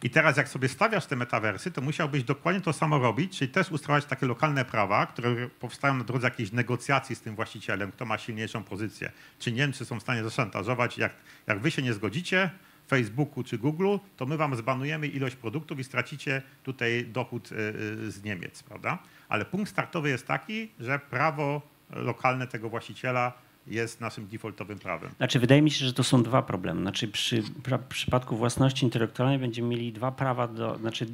I 0.03 0.09
teraz 0.09 0.37
jak 0.37 0.49
sobie 0.49 0.69
stawiasz 0.69 1.05
te 1.05 1.15
metawersy, 1.15 1.71
to 1.71 1.81
musiałbyś 1.81 2.23
dokładnie 2.23 2.61
to 2.61 2.73
samo 2.73 2.99
robić, 2.99 3.37
czyli 3.37 3.51
też 3.51 3.71
ustalić 3.71 4.05
takie 4.05 4.25
lokalne 4.25 4.65
prawa, 4.65 5.05
które 5.05 5.49
powstają 5.49 5.93
na 5.97 6.03
drodze 6.03 6.27
jakiejś 6.27 6.51
negocjacji 6.51 7.15
z 7.15 7.21
tym 7.21 7.35
właścicielem, 7.35 7.91
kto 7.91 8.05
ma 8.05 8.17
silniejszą 8.17 8.63
pozycję. 8.63 9.11
Czy 9.39 9.51
Niemcy 9.51 9.85
są 9.85 9.99
w 9.99 10.01
stanie 10.01 10.23
zaszantażować, 10.23 10.97
jak, 10.97 11.13
jak 11.47 11.59
wy 11.59 11.71
się 11.71 11.81
nie 11.81 11.93
zgodzicie, 11.93 12.49
Facebooku 12.87 13.43
czy 13.43 13.57
Google, 13.57 13.97
to 14.17 14.25
my 14.25 14.37
wam 14.37 14.55
zbanujemy 14.55 15.07
ilość 15.07 15.35
produktów 15.35 15.79
i 15.79 15.83
stracicie 15.83 16.41
tutaj 16.63 17.05
dochód 17.07 17.51
y, 17.51 17.55
y, 17.55 18.11
z 18.11 18.23
Niemiec, 18.23 18.63
prawda? 18.63 18.97
Ale 19.29 19.45
punkt 19.45 19.71
startowy 19.71 20.09
jest 20.09 20.27
taki, 20.27 20.71
że 20.79 20.99
prawo 20.99 21.61
lokalne 21.89 22.47
tego 22.47 22.69
właściciela 22.69 23.33
jest 23.67 24.01
naszym 24.01 24.27
defaultowym 24.27 24.79
prawem. 24.79 25.11
Znaczy, 25.17 25.39
wydaje 25.39 25.61
mi 25.61 25.71
się, 25.71 25.85
że 25.85 25.93
to 25.93 26.03
są 26.03 26.23
dwa 26.23 26.41
problemy. 26.41 26.81
Znaczy, 26.81 27.07
przy 27.07 27.43
pra, 27.63 27.77
przypadku 27.77 28.35
własności 28.37 28.85
intelektualnej 28.85 29.39
będziemy 29.39 29.67
mieli 29.67 29.93
dwa 29.93 30.11
prawa, 30.11 30.47
do, 30.47 30.77
znaczy 30.77 31.05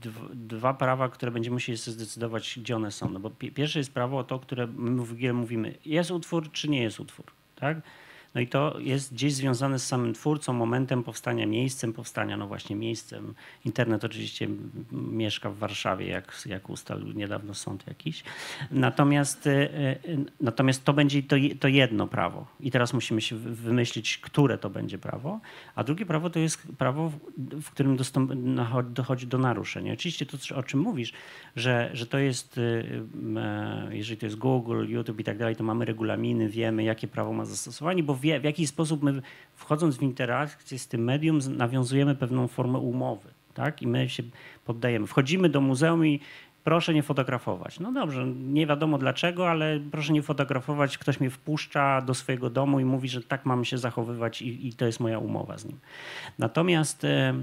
dw, 0.00 0.28
dwa 0.34 0.74
prawa, 0.74 1.08
które 1.08 1.32
będziemy 1.32 1.54
musieli 1.54 1.78
sobie 1.78 1.94
zdecydować, 1.94 2.58
gdzie 2.62 2.76
one 2.76 2.90
są. 2.90 3.10
No 3.10 3.20
bo 3.20 3.30
pi- 3.30 3.52
pierwsze 3.52 3.78
jest 3.78 3.92
prawo 3.94 4.18
o 4.18 4.24
to, 4.24 4.38
które 4.38 4.66
my 4.66 5.04
w 5.04 5.12
ogóle 5.12 5.32
mówimy, 5.32 5.74
jest 5.84 6.10
utwór, 6.10 6.52
czy 6.52 6.68
nie 6.68 6.82
jest 6.82 7.00
utwór. 7.00 7.26
Tak? 7.56 7.76
No 8.34 8.40
i 8.40 8.46
to 8.46 8.78
jest 8.78 9.14
gdzieś 9.14 9.32
związane 9.32 9.78
z 9.78 9.86
samym 9.86 10.14
twórcą, 10.14 10.52
momentem 10.52 11.02
powstania, 11.02 11.46
miejscem 11.46 11.92
powstania, 11.92 12.36
no 12.36 12.46
właśnie 12.46 12.76
miejscem. 12.76 13.34
Internet 13.64 14.04
oczywiście 14.04 14.48
mieszka 14.92 15.50
w 15.50 15.56
Warszawie, 15.56 16.06
jak, 16.06 16.42
jak 16.46 16.70
ustalił 16.70 17.12
niedawno 17.12 17.54
sąd 17.54 17.86
jakiś. 17.86 18.24
Natomiast, 18.70 19.46
e, 19.46 19.74
e, 19.74 19.96
natomiast 20.40 20.84
to 20.84 20.92
będzie 20.92 21.22
to, 21.22 21.36
to 21.60 21.68
jedno 21.68 22.06
prawo. 22.06 22.46
I 22.60 22.70
teraz 22.70 22.92
musimy 22.92 23.20
się 23.20 23.36
wy- 23.36 23.54
wymyślić, 23.54 24.18
które 24.18 24.58
to 24.58 24.70
będzie 24.70 24.98
prawo. 24.98 25.40
A 25.74 25.84
drugie 25.84 26.06
prawo 26.06 26.30
to 26.30 26.38
jest 26.38 26.62
prawo, 26.78 27.12
w, 27.36 27.70
którym 27.70 27.96
dostąp, 27.96 28.32
dochodzi 28.90 29.26
do 29.26 29.38
naruszenia. 29.38 29.92
Oczywiście 29.92 30.26
to, 30.26 30.36
o 30.56 30.62
czym 30.62 30.80
mówisz, 30.80 31.12
że, 31.56 31.90
że 31.92 32.06
to 32.06 32.18
jest, 32.18 32.58
y, 32.58 33.02
e, 33.36 33.88
jeżeli 33.90 34.20
to 34.20 34.26
jest 34.26 34.36
Google, 34.36 34.84
YouTube 34.88 35.20
i 35.20 35.24
tak 35.24 35.38
dalej, 35.38 35.56
to 35.56 35.64
mamy 35.64 35.84
regulaminy, 35.84 36.48
wiemy, 36.48 36.84
jakie 36.84 37.08
prawo 37.08 37.32
ma 37.32 37.44
zastosowanie, 37.44 38.02
bo 38.02 38.19
wie, 38.20 38.40
w 38.40 38.44
jaki 38.44 38.66
sposób 38.66 39.02
my 39.02 39.22
wchodząc 39.56 39.96
w 39.96 40.02
interakcję 40.02 40.78
z 40.78 40.88
tym 40.88 41.04
medium 41.04 41.38
nawiązujemy 41.56 42.14
pewną 42.14 42.48
formę 42.48 42.78
umowy. 42.78 43.28
Tak? 43.54 43.82
I 43.82 43.86
my 43.86 44.08
się 44.08 44.22
poddajemy. 44.64 45.06
Wchodzimy 45.06 45.48
do 45.48 45.60
muzeum 45.60 46.06
i 46.06 46.20
proszę 46.64 46.94
nie 46.94 47.02
fotografować. 47.02 47.80
No 47.80 47.92
dobrze, 47.92 48.26
nie 48.26 48.66
wiadomo 48.66 48.98
dlaczego, 48.98 49.50
ale 49.50 49.80
proszę 49.90 50.12
nie 50.12 50.22
fotografować. 50.22 50.98
Ktoś 50.98 51.20
mnie 51.20 51.30
wpuszcza 51.30 52.00
do 52.00 52.14
swojego 52.14 52.50
domu 52.50 52.80
i 52.80 52.84
mówi, 52.84 53.08
że 53.08 53.22
tak 53.22 53.46
mam 53.46 53.64
się 53.64 53.78
zachowywać 53.78 54.42
i, 54.42 54.68
i 54.68 54.72
to 54.72 54.86
jest 54.86 55.00
moja 55.00 55.18
umowa 55.18 55.58
z 55.58 55.64
nim. 55.64 55.78
Natomiast... 56.38 57.04
e, 57.04 57.34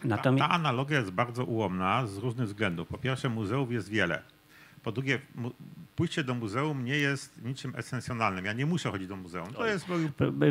Ta, 0.00 0.08
natomiast 0.08 0.48
ta 0.48 0.54
analogia 0.54 0.98
jest 0.98 1.10
bardzo 1.10 1.44
ułomna 1.44 2.06
z 2.06 2.18
różnych 2.18 2.46
względów. 2.46 2.88
Po 2.88 2.98
pierwsze, 2.98 3.28
muzeów 3.28 3.72
jest 3.72 3.88
wiele. 3.88 4.22
Po 4.84 4.92
drugie, 4.92 5.20
mu, 5.34 5.50
pójście 5.96 6.24
do 6.24 6.34
muzeum 6.34 6.84
nie 6.84 6.96
jest 6.96 7.44
niczym 7.44 7.72
esencjonalnym. 7.76 8.44
Ja 8.44 8.52
nie 8.52 8.66
muszę 8.66 8.90
chodzić 8.90 9.08
do 9.08 9.16
muzeum. 9.16 9.52
To 9.52 9.66
jest 9.66 9.86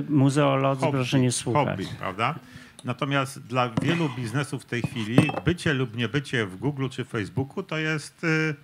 muzeolodzy, 0.09 0.81
hobby, 0.81 0.97
proszę 0.97 1.19
nie 1.19 1.31
słuchać. 1.31 1.67
hobby, 1.67 1.87
prawda? 1.99 2.35
Natomiast 2.83 3.39
dla 3.39 3.69
wielu 3.69 4.09
biznesów 4.09 4.63
w 4.63 4.65
tej 4.65 4.81
chwili 4.81 5.31
bycie 5.45 5.73
lub 5.73 5.97
niebycie 5.97 6.45
w 6.45 6.55
Google 6.57 6.89
czy 6.89 7.05
Facebooku 7.05 7.63
to 7.63 7.77
jest 7.77 8.23
y, 8.23 8.55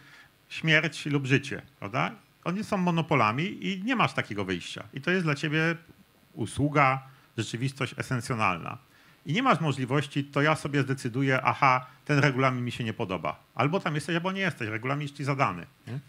śmierć 0.50 1.06
lub 1.06 1.26
życie, 1.26 1.62
prawda? 1.80 2.12
Oni 2.44 2.64
są 2.64 2.78
monopolami 2.78 3.68
i 3.68 3.84
nie 3.84 3.96
masz 3.96 4.14
takiego 4.14 4.46
wyjścia. 4.46 4.84
I 4.94 5.02
to 5.02 5.12
jest 5.12 5.26
dla 5.26 5.36
ciebie 5.36 5.76
usługa, 6.34 7.04
rzeczywistość 7.38 7.96
esencjonalna. 7.98 8.78
I 9.30 9.34
nie 9.34 9.44
masz 9.44 9.60
możliwości, 9.60 10.24
to 10.24 10.42
ja 10.42 10.56
sobie 10.56 10.82
zdecyduję, 10.82 11.42
aha, 11.44 11.86
ten 12.06 12.20
regulamin 12.20 12.66
mi 12.66 12.72
się 12.72 12.84
nie 12.84 12.94
podoba. 12.94 13.40
Albo 13.56 13.80
tam 13.80 13.96
jesteś, 13.96 14.16
albo 14.16 14.32
nie 14.32 14.42
jesteś. 14.42 14.70
Regulamin 14.70 15.02
jest 15.02 15.16
ci 15.18 15.24
zadany. 15.24 15.66
Nie? 15.88 16.00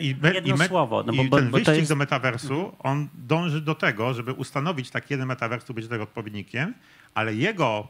I, 0.00 0.16
me- 0.22 0.34
Jedno 0.34 0.54
i 0.54 0.58
me- 0.58 0.68
słowo, 0.68 1.02
no 1.06 1.12
bo- 1.12 1.22
i 1.22 1.30
ten 1.30 1.50
bo 1.50 1.56
wyścig 1.58 1.74
jest- 1.76 1.88
do 1.88 1.96
metaversu, 1.96 2.76
on 2.78 3.08
dąży 3.14 3.60
do 3.60 3.74
tego, 3.74 4.14
żeby 4.14 4.32
ustanowić 4.32 4.90
taki 4.90 5.14
jeden 5.14 5.26
metavers, 5.28 5.64
który 5.64 5.74
będzie 5.74 5.88
tego 5.88 6.02
odpowiednikiem, 6.04 6.74
ale 7.14 7.34
jego 7.34 7.88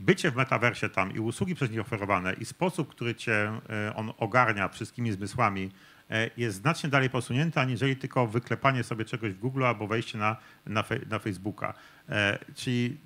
bycie 0.00 0.30
w 0.30 0.36
metaversie 0.36 0.88
tam 0.88 1.12
i 1.14 1.18
usługi 1.18 1.54
przez 1.54 1.70
nich 1.70 1.80
oferowane 1.80 2.32
i 2.34 2.44
sposób, 2.44 2.88
który 2.88 3.14
cię 3.14 3.52
e, 3.70 3.94
on 3.96 4.12
ogarnia 4.18 4.68
wszystkimi 4.68 5.12
zmysłami 5.12 5.70
e, 6.10 6.30
jest 6.36 6.56
znacznie 6.56 6.88
dalej 6.90 7.10
posunięty, 7.10 7.60
aniżeli 7.60 7.96
tylko 7.96 8.26
wyklepanie 8.26 8.84
sobie 8.84 9.04
czegoś 9.04 9.32
w 9.32 9.38
Google 9.38 9.64
albo 9.64 9.86
wejście 9.86 10.18
na, 10.18 10.36
na, 10.66 10.84
na 11.10 11.18
Facebooka. 11.18 11.74
E, 12.08 12.38
Czyli 12.54 12.96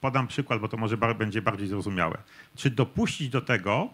podam 0.00 0.26
przykład, 0.26 0.60
bo 0.60 0.68
to 0.68 0.76
może 0.76 0.96
będzie 0.96 1.42
bardziej 1.42 1.68
zrozumiałe. 1.68 2.18
Czy 2.56 2.70
dopuścić 2.70 3.28
do 3.28 3.40
tego, 3.40 3.90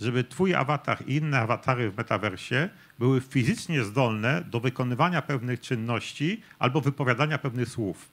żeby 0.00 0.24
twój 0.24 0.54
awatar 0.54 0.98
i 1.06 1.16
inne 1.16 1.40
awatary 1.40 1.90
w 1.90 1.96
metaversie 1.96 2.68
były 2.98 3.20
fizycznie 3.20 3.84
zdolne 3.84 4.44
do 4.50 4.60
wykonywania 4.60 5.22
pewnych 5.22 5.60
czynności 5.60 6.42
albo 6.58 6.80
wypowiadania 6.80 7.38
pewnych 7.38 7.68
słów? 7.68 8.08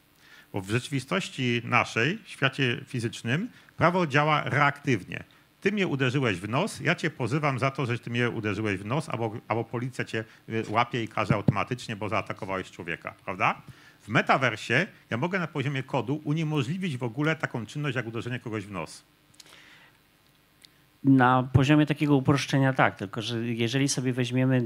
Bo 0.54 0.62
w 0.62 0.70
rzeczywistości 0.70 1.62
naszej, 1.64 2.18
w 2.24 2.30
świecie 2.30 2.82
fizycznym, 2.88 3.50
prawo 3.78 4.08
działa 4.08 4.44
reaktywnie. 4.44 5.24
Ty 5.62 5.72
mnie 5.72 5.88
uderzyłeś 5.88 6.38
w 6.38 6.50
nos, 6.50 6.80
ja 6.80 6.96
cię 6.96 7.10
pozywam 7.10 7.60
za 7.60 7.72
to, 7.72 7.86
że 7.86 8.00
ty 8.00 8.10
mnie 8.10 8.30
uderzyłeś 8.30 8.80
w 8.80 8.86
nos, 8.86 9.10
albo, 9.10 9.38
albo 9.48 9.64
policja 9.64 10.06
cię 10.06 10.24
y, 10.50 10.64
łapie 10.70 11.04
i 11.04 11.08
karze 11.08 11.34
automatycznie, 11.34 11.96
bo 11.96 12.10
zaatakowałeś 12.10 12.72
człowieka, 12.72 13.14
prawda? 13.26 13.62
W 14.08 14.10
metaversie 14.10 14.88
ja 15.10 15.18
mogę 15.18 15.40
na 15.40 15.48
poziomie 15.48 15.84
kodu 15.84 16.22
uniemożliwić 16.24 16.98
w 16.98 17.04
ogóle 17.04 17.36
taką 17.36 17.66
czynność, 17.66 17.96
jak 17.96 18.08
uderzenie 18.08 18.40
kogoś 18.40 18.66
w 18.66 18.72
nos. 18.72 19.04
Na 21.04 21.50
poziomie 21.54 21.86
takiego 21.86 22.16
uproszczenia 22.16 22.74
tak, 22.74 22.96
tylko 22.96 23.22
że 23.22 23.48
jeżeli 23.48 23.90
sobie 23.90 24.14
weźmiemy, 24.14 24.66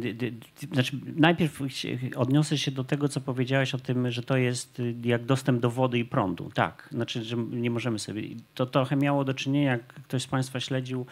znaczy 0.74 0.98
najpierw 1.15 1.62
odniosę 2.15 2.57
się 2.57 2.71
do 2.71 2.83
tego, 2.83 3.10
co 3.10 3.21
powiedziałeś 3.21 3.75
o 3.75 3.77
tym, 3.77 4.12
że 4.12 4.24
to 4.24 4.38
jest 4.38 4.81
jak 5.03 5.25
dostęp 5.25 5.62
do 5.62 5.69
wody 5.69 6.00
i 6.00 6.05
prądu. 6.05 6.51
Tak, 6.53 6.89
znaczy, 6.91 7.24
że 7.24 7.38
nie 7.38 7.71
możemy 7.71 8.00
sobie. 8.00 8.21
To 8.55 8.65
trochę 8.65 8.95
miało 8.95 9.24
do 9.24 9.33
czynienia, 9.33 9.71
jak 9.71 9.88
ktoś 9.88 10.21
z 10.21 10.27
Państwa 10.27 10.60
śledził 10.60 11.05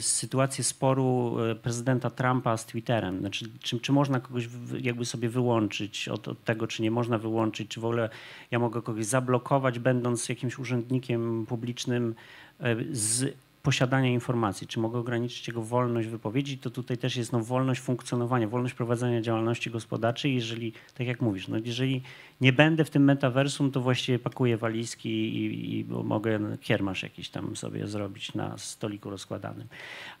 sytuację 0.00 0.64
sporu 0.64 1.36
e, 1.40 1.54
prezydenta 1.54 2.10
Trumpa 2.10 2.56
z 2.56 2.66
Twitterem. 2.66 3.18
Znaczy, 3.20 3.50
czy, 3.60 3.80
czy 3.80 3.92
można 3.92 4.20
kogoś 4.20 4.48
jakby 4.80 5.04
sobie 5.04 5.28
wyłączyć 5.28 6.08
od, 6.08 6.28
od 6.28 6.44
tego, 6.44 6.66
czy 6.66 6.82
nie 6.82 6.90
można 6.90 7.18
wyłączyć, 7.18 7.68
czy 7.68 7.80
w 7.80 7.84
ogóle 7.84 8.08
ja 8.50 8.58
mogę 8.58 8.82
kogoś 8.82 9.06
zablokować, 9.06 9.78
będąc 9.78 10.28
jakimś 10.28 10.58
urzędnikiem 10.58 11.46
publicznym 11.46 12.14
e, 12.60 12.76
z 12.92 13.34
posiadania 13.62 14.10
informacji, 14.10 14.66
czy 14.66 14.80
mogę 14.80 14.98
ograniczyć 14.98 15.48
jego 15.48 15.62
wolność 15.62 16.08
wypowiedzi, 16.08 16.58
to 16.58 16.70
tutaj 16.70 16.98
też 16.98 17.16
jest 17.16 17.32
no, 17.32 17.40
wolność 17.40 17.80
funkcjonowania, 17.80 18.48
wolność 18.48 18.74
prowadzenia 18.74 19.20
działalności 19.20 19.70
gospodarczej. 19.70 20.34
Jeżeli, 20.34 20.72
tak 20.94 21.06
jak 21.06 21.20
mówisz, 21.20 21.48
no, 21.48 21.56
jeżeli 21.64 22.02
nie 22.40 22.52
będę 22.52 22.84
w 22.84 22.90
tym 22.90 23.04
metaversum, 23.04 23.70
to 23.70 23.80
właściwie 23.80 24.18
pakuję 24.18 24.56
walizki 24.56 25.08
i, 25.08 25.78
i 25.78 25.84
mogę 25.84 26.56
kiermasz 26.60 27.02
jakiś 27.02 27.28
tam 27.28 27.56
sobie 27.56 27.86
zrobić 27.86 28.34
na 28.34 28.58
stoliku 28.58 29.10
rozkładanym. 29.10 29.68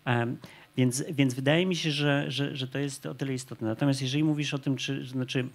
Em, 0.04 0.36
Więc, 0.76 1.04
więc 1.10 1.34
wydaje 1.34 1.66
mi 1.66 1.76
się, 1.76 1.90
że, 1.90 2.30
że, 2.30 2.56
że 2.56 2.68
to 2.68 2.78
jest 2.78 3.06
o 3.06 3.14
tyle 3.14 3.34
istotne. 3.34 3.68
Natomiast 3.68 4.02
jeżeli 4.02 4.24
mówisz 4.24 4.54
o 4.54 4.58
tym, 4.58 4.76
czy, 4.76 5.06
znaczy, 5.06 5.48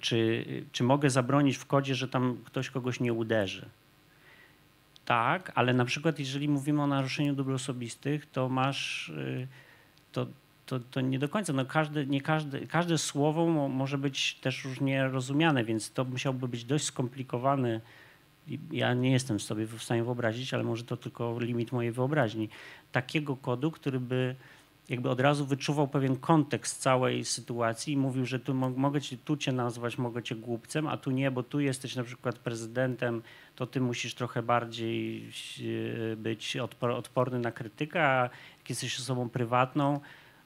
czy, 0.00 0.44
czy 0.72 0.84
mogę 0.84 1.10
zabronić 1.10 1.56
w 1.56 1.66
kodzie, 1.66 1.94
że 1.94 2.08
tam 2.08 2.36
ktoś 2.44 2.70
kogoś 2.70 3.00
nie 3.00 3.12
uderzy, 3.12 3.68
tak, 5.08 5.52
ale 5.54 5.74
na 5.74 5.84
przykład 5.84 6.18
jeżeli 6.18 6.48
mówimy 6.48 6.82
o 6.82 6.86
naruszeniu 6.86 7.34
dóbr 7.34 7.52
osobistych, 7.52 8.26
to 8.26 8.48
masz, 8.48 9.08
y, 9.08 9.48
to, 10.12 10.26
to, 10.66 10.80
to 10.80 11.00
nie 11.00 11.18
do 11.18 11.28
końca, 11.28 11.52
no 11.52 11.64
każde, 11.64 12.06
nie 12.06 12.20
każde, 12.20 12.66
każde 12.66 12.98
słowo 12.98 13.46
mo, 13.46 13.68
może 13.68 13.98
być 13.98 14.34
też 14.34 14.64
różnie 14.64 15.08
rozumiane, 15.08 15.64
więc 15.64 15.92
to 15.92 16.04
musiałby 16.04 16.48
być 16.48 16.64
dość 16.64 16.84
skomplikowany. 16.84 17.80
Ja 18.70 18.94
nie 18.94 19.12
jestem 19.12 19.40
sobie 19.40 19.66
w 19.66 19.82
stanie 19.82 20.04
wyobrazić, 20.04 20.54
ale 20.54 20.64
może 20.64 20.84
to 20.84 20.96
tylko 20.96 21.40
limit 21.40 21.72
mojej 21.72 21.92
wyobraźni. 21.92 22.48
Takiego 22.92 23.36
kodu, 23.36 23.70
który 23.70 24.00
by 24.00 24.34
jakby 24.88 25.10
od 25.10 25.20
razu 25.20 25.46
wyczuwał 25.46 25.88
pewien 25.88 26.16
kontekst 26.16 26.80
całej 26.80 27.24
sytuacji 27.24 27.92
i 27.92 27.96
mówił, 27.96 28.26
że 28.26 28.38
tu 28.38 28.54
mo- 28.54 28.70
mogę 28.70 29.00
cię, 29.00 29.16
tu 29.24 29.36
cię 29.36 29.52
nazwać, 29.52 29.98
mogę 29.98 30.22
cię 30.22 30.34
głupcem, 30.34 30.86
a 30.86 30.96
tu 30.96 31.10
nie, 31.10 31.30
bo 31.30 31.42
tu 31.42 31.60
jesteś 31.60 31.96
na 31.96 32.04
przykład 32.04 32.38
prezydentem, 32.38 33.22
to 33.56 33.66
ty 33.66 33.80
musisz 33.80 34.14
trochę 34.14 34.42
bardziej 34.42 35.30
e, 36.12 36.16
być 36.16 36.56
odpo- 36.56 36.94
odporny 36.96 37.38
na 37.38 37.52
krytykę, 37.52 38.04
a 38.04 38.22
jak 38.58 38.70
jesteś 38.70 38.98
osobą 39.00 39.28
prywatną, 39.28 40.00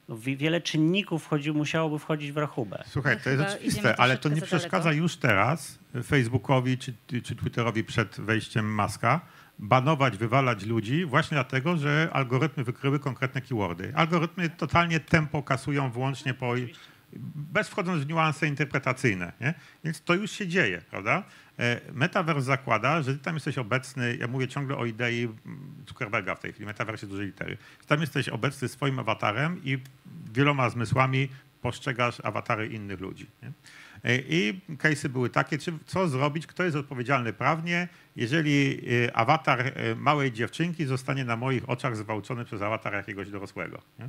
wi- 0.08 0.36
wiele 0.36 0.60
czynników 0.60 1.24
wchodzi, 1.24 1.52
musiałoby 1.52 1.98
wchodzić 1.98 2.32
w 2.32 2.36
rachubę. 2.36 2.84
Słuchaj, 2.86 3.16
to 3.24 3.30
jest 3.30 3.42
oczywiste, 3.42 3.96
ale 4.00 4.18
to 4.18 4.28
nie 4.28 4.40
za 4.40 4.46
przeszkadza 4.46 4.84
daleko. 4.84 5.02
już 5.02 5.16
teraz 5.16 5.78
Facebookowi 6.04 6.78
czy, 6.78 6.94
czy 7.24 7.36
Twitterowi 7.36 7.84
przed 7.84 8.20
wejściem 8.20 8.74
Maska 8.74 9.20
banować, 9.58 10.16
wywalać 10.16 10.64
ludzi 10.64 11.04
właśnie 11.04 11.34
dlatego, 11.34 11.76
że 11.76 12.08
algorytmy 12.12 12.64
wykryły 12.64 12.98
konkretne 12.98 13.40
keywordy. 13.40 13.92
Algorytmy 13.96 14.50
totalnie 14.50 15.00
tempo 15.00 15.42
kasują 15.42 15.90
wyłącznie 15.90 16.34
po... 16.34 16.54
bez 17.34 17.68
wchodząc 17.68 18.04
w 18.04 18.08
niuanse 18.08 18.46
interpretacyjne. 18.46 19.32
Nie? 19.40 19.54
Więc 19.84 20.02
to 20.02 20.14
już 20.14 20.30
się 20.30 20.48
dzieje, 20.48 20.82
prawda? 20.90 21.22
E, 21.58 21.80
Metaverse 21.92 22.42
zakłada, 22.42 23.02
że 23.02 23.14
ty 23.14 23.24
tam 23.24 23.34
jesteś 23.34 23.58
obecny, 23.58 24.16
ja 24.16 24.28
mówię 24.28 24.48
ciągle 24.48 24.76
o 24.76 24.86
idei 24.86 25.28
Zuckerberga 25.88 26.34
w 26.34 26.40
tej 26.40 26.52
chwili, 26.52 26.66
Metaverse 26.66 27.06
dużej 27.06 27.26
litery. 27.26 27.58
Tam 27.86 28.00
jesteś 28.00 28.28
obecny 28.28 28.68
swoim 28.68 28.98
awatarem 28.98 29.60
i 29.64 29.78
wieloma 30.32 30.70
zmysłami 30.70 31.28
postrzegasz 31.62 32.20
awatary 32.20 32.66
innych 32.66 33.00
ludzi. 33.00 33.26
Nie? 33.42 33.52
E, 34.04 34.16
I 34.16 34.60
case'y 34.78 35.08
były 35.08 35.30
takie, 35.30 35.58
czy, 35.58 35.72
co 35.86 36.08
zrobić, 36.08 36.46
kto 36.46 36.64
jest 36.64 36.76
odpowiedzialny 36.76 37.32
prawnie, 37.32 37.88
jeżeli 38.16 38.80
e, 39.04 39.16
awatar 39.16 39.60
e, 39.60 39.94
małej 39.94 40.32
dziewczynki 40.32 40.86
zostanie 40.86 41.24
na 41.24 41.36
moich 41.36 41.68
oczach 41.68 41.96
zwałczony 41.96 42.44
przez 42.44 42.62
awatar 42.62 42.94
jakiegoś 42.94 43.30
dorosłego. 43.30 43.82
Nie? 43.98 44.08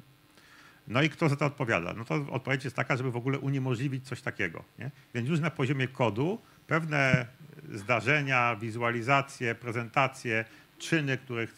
No 0.88 1.02
i 1.02 1.10
kto 1.10 1.30
za 1.30 1.36
to 1.36 1.46
odpowiada? 1.46 1.94
No 1.94 2.06
to 2.06 2.16
odpowiedź 2.32 2.64
jest 2.64 2.76
taka, 2.76 2.98
żeby 2.98 3.12
w 3.12 3.16
ogóle 3.16 3.40
uniemożliwić 3.40 4.08
coś 4.08 4.22
takiego. 4.22 4.64
Nie? 4.80 4.92
Więc 5.14 5.30
już 5.30 5.40
na 5.40 5.52
poziomie 5.52 5.88
kodu 5.88 6.42
pewne 6.68 7.26
zdarzenia, 7.72 8.56
wizualizacje, 8.56 9.56
prezentacje, 9.56 10.46
czyny, 10.78 11.18
których 11.18 11.58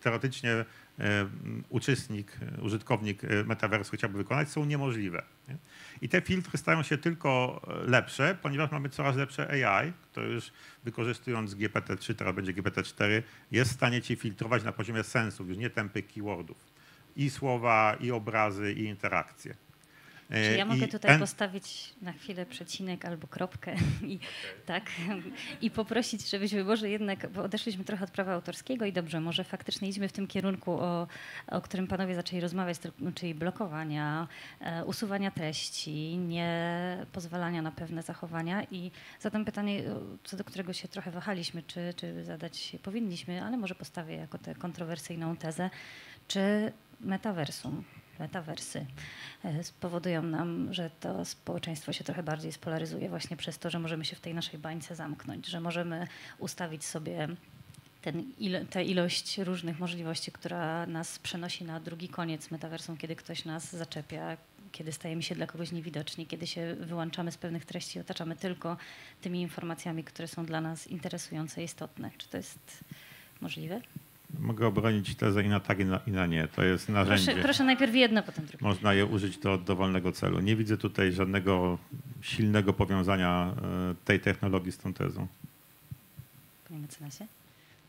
teoretycznie 0.00 0.64
uczestnik, 1.68 2.38
użytkownik 2.62 3.22
metaversu 3.46 3.96
chciałby 3.96 4.18
wykonać, 4.18 4.48
są 4.48 4.64
niemożliwe. 4.64 5.22
Nie? 5.50 5.56
I 6.02 6.08
te 6.08 6.20
filtry 6.20 6.58
stają 6.58 6.82
się 6.82 6.98
tylko 6.98 7.60
e, 7.68 7.90
lepsze, 7.90 8.36
ponieważ 8.42 8.70
mamy 8.70 8.88
coraz 8.88 9.16
lepsze 9.16 9.66
AI, 9.66 9.92
które 10.02 10.28
już 10.28 10.52
wykorzystując 10.84 11.54
GPT-3, 11.54 12.14
teraz 12.14 12.34
będzie 12.34 12.54
GPT-4, 12.54 13.22
jest 13.50 13.70
w 13.70 13.74
stanie 13.74 14.02
ci 14.02 14.16
filtrować 14.16 14.64
na 14.64 14.72
poziomie 14.72 15.02
sensów, 15.02 15.48
już 15.48 15.58
nie 15.58 15.70
tępych 15.70 16.08
keywordów. 16.08 16.70
I 17.16 17.30
słowa, 17.30 17.96
i 18.00 18.10
obrazy, 18.10 18.72
i 18.72 18.84
interakcje. 18.84 19.54
E, 20.30 20.50
Czy 20.50 20.56
ja 20.56 20.64
mogę 20.64 20.88
tutaj 20.88 21.14
en- 21.14 21.20
postawić 21.20 21.94
na 22.02 22.12
chwilę 22.12 22.46
przecinek 22.46 23.04
albo 23.04 23.26
kropkę? 23.26 23.74
I 24.02 24.18
tak. 24.66 24.90
I 25.60 25.70
poprosić, 25.70 26.30
żebyśmy 26.30 26.64
może 26.64 26.90
jednak, 26.90 27.28
bo 27.28 27.42
odeszliśmy 27.42 27.84
trochę 27.84 28.04
od 28.04 28.10
prawa 28.10 28.32
autorskiego 28.32 28.84
i 28.84 28.92
dobrze, 28.92 29.20
może 29.20 29.44
faktycznie 29.44 29.88
idźmy 29.88 30.08
w 30.08 30.12
tym 30.12 30.26
kierunku, 30.26 30.72
o, 30.72 31.06
o 31.46 31.60
którym 31.60 31.86
panowie 31.86 32.14
zaczęli 32.14 32.40
rozmawiać, 32.40 32.78
czyli 33.14 33.34
blokowania, 33.34 34.28
e, 34.60 34.84
usuwania 34.84 35.30
treści, 35.30 36.16
nie 36.18 37.06
pozwalania 37.12 37.62
na 37.62 37.72
pewne 37.72 38.02
zachowania. 38.02 38.64
I 38.70 38.90
zadam 39.20 39.44
pytanie, 39.44 39.82
o, 39.92 40.00
co 40.24 40.36
do 40.36 40.44
którego 40.44 40.72
się 40.72 40.88
trochę 40.88 41.10
wahaliśmy, 41.10 41.62
czy, 41.62 41.94
czy 41.96 42.24
zadać 42.24 42.76
powinniśmy, 42.82 43.44
ale 43.44 43.56
może 43.56 43.74
postawię 43.74 44.16
jako 44.16 44.38
tę 44.38 44.54
kontrowersyjną 44.54 45.36
tezę, 45.36 45.70
czy 46.28 46.72
metaversum, 47.00 47.84
metaversy 48.20 48.86
e, 49.44 49.64
spowodują 49.64 50.22
nam, 50.22 50.74
że 50.74 50.90
to 51.00 51.24
społeczeństwo 51.24 51.92
się 51.92 52.04
trochę 52.04 52.22
bardziej 52.22 52.52
spolaryzuje 52.52 53.08
właśnie 53.08 53.36
przez 53.36 53.58
to, 53.58 53.70
że 53.70 53.78
możemy 53.78 54.04
się 54.04 54.16
w 54.16 54.20
tej 54.20 54.34
naszej 54.34 54.58
bańce 54.58 54.96
zamknąć, 54.96 55.46
że 55.46 55.60
możemy 55.60 56.06
ustawić 56.38 56.84
sobie 56.84 57.28
ten 58.02 58.24
ilo, 58.38 58.58
tę 58.70 58.84
ilość 58.84 59.38
różnych 59.38 59.78
możliwości, 59.78 60.32
która 60.32 60.86
nas 60.86 61.18
przenosi 61.18 61.64
na 61.64 61.80
drugi 61.80 62.08
koniec 62.08 62.50
metaversum, 62.50 62.96
kiedy 62.96 63.16
ktoś 63.16 63.44
nas 63.44 63.76
zaczepia, 63.76 64.36
kiedy 64.72 64.92
stajemy 64.92 65.22
się 65.22 65.34
dla 65.34 65.46
kogoś 65.46 65.72
niewidoczni, 65.72 66.26
kiedy 66.26 66.46
się 66.46 66.74
wyłączamy 66.74 67.32
z 67.32 67.36
pewnych 67.36 67.64
treści 67.64 67.98
i 67.98 68.00
otaczamy 68.00 68.36
tylko 68.36 68.76
tymi 69.20 69.40
informacjami, 69.40 70.04
które 70.04 70.28
są 70.28 70.46
dla 70.46 70.60
nas 70.60 70.86
interesujące, 70.86 71.62
istotne. 71.62 72.10
Czy 72.18 72.28
to 72.28 72.36
jest 72.36 72.84
możliwe? 73.40 73.80
Mogę 74.38 74.66
obronić 74.66 75.14
tezę 75.14 75.42
i 75.42 75.48
na 75.48 75.60
tak, 75.60 75.80
i 75.80 75.84
na, 75.84 76.00
i 76.06 76.10
na 76.10 76.26
nie. 76.26 76.48
To 76.48 76.64
jest 76.64 76.88
narzędzie. 76.88 77.24
Proszę, 77.24 77.42
proszę 77.42 77.64
najpierw 77.64 77.94
jedno, 77.94 78.22
potem 78.22 78.46
drugie. 78.46 78.66
Można 78.66 78.94
je 78.94 79.06
użyć 79.06 79.38
do 79.38 79.58
dowolnego 79.58 80.12
celu. 80.12 80.40
Nie 80.40 80.56
widzę 80.56 80.76
tutaj 80.76 81.12
żadnego 81.12 81.78
silnego 82.20 82.72
powiązania 82.72 83.54
e, 83.90 83.94
tej 84.04 84.20
technologii 84.20 84.72
z 84.72 84.78
tą 84.78 84.94
tezą. 84.94 85.26
panie 86.68 86.80
mecenasie? 86.80 87.26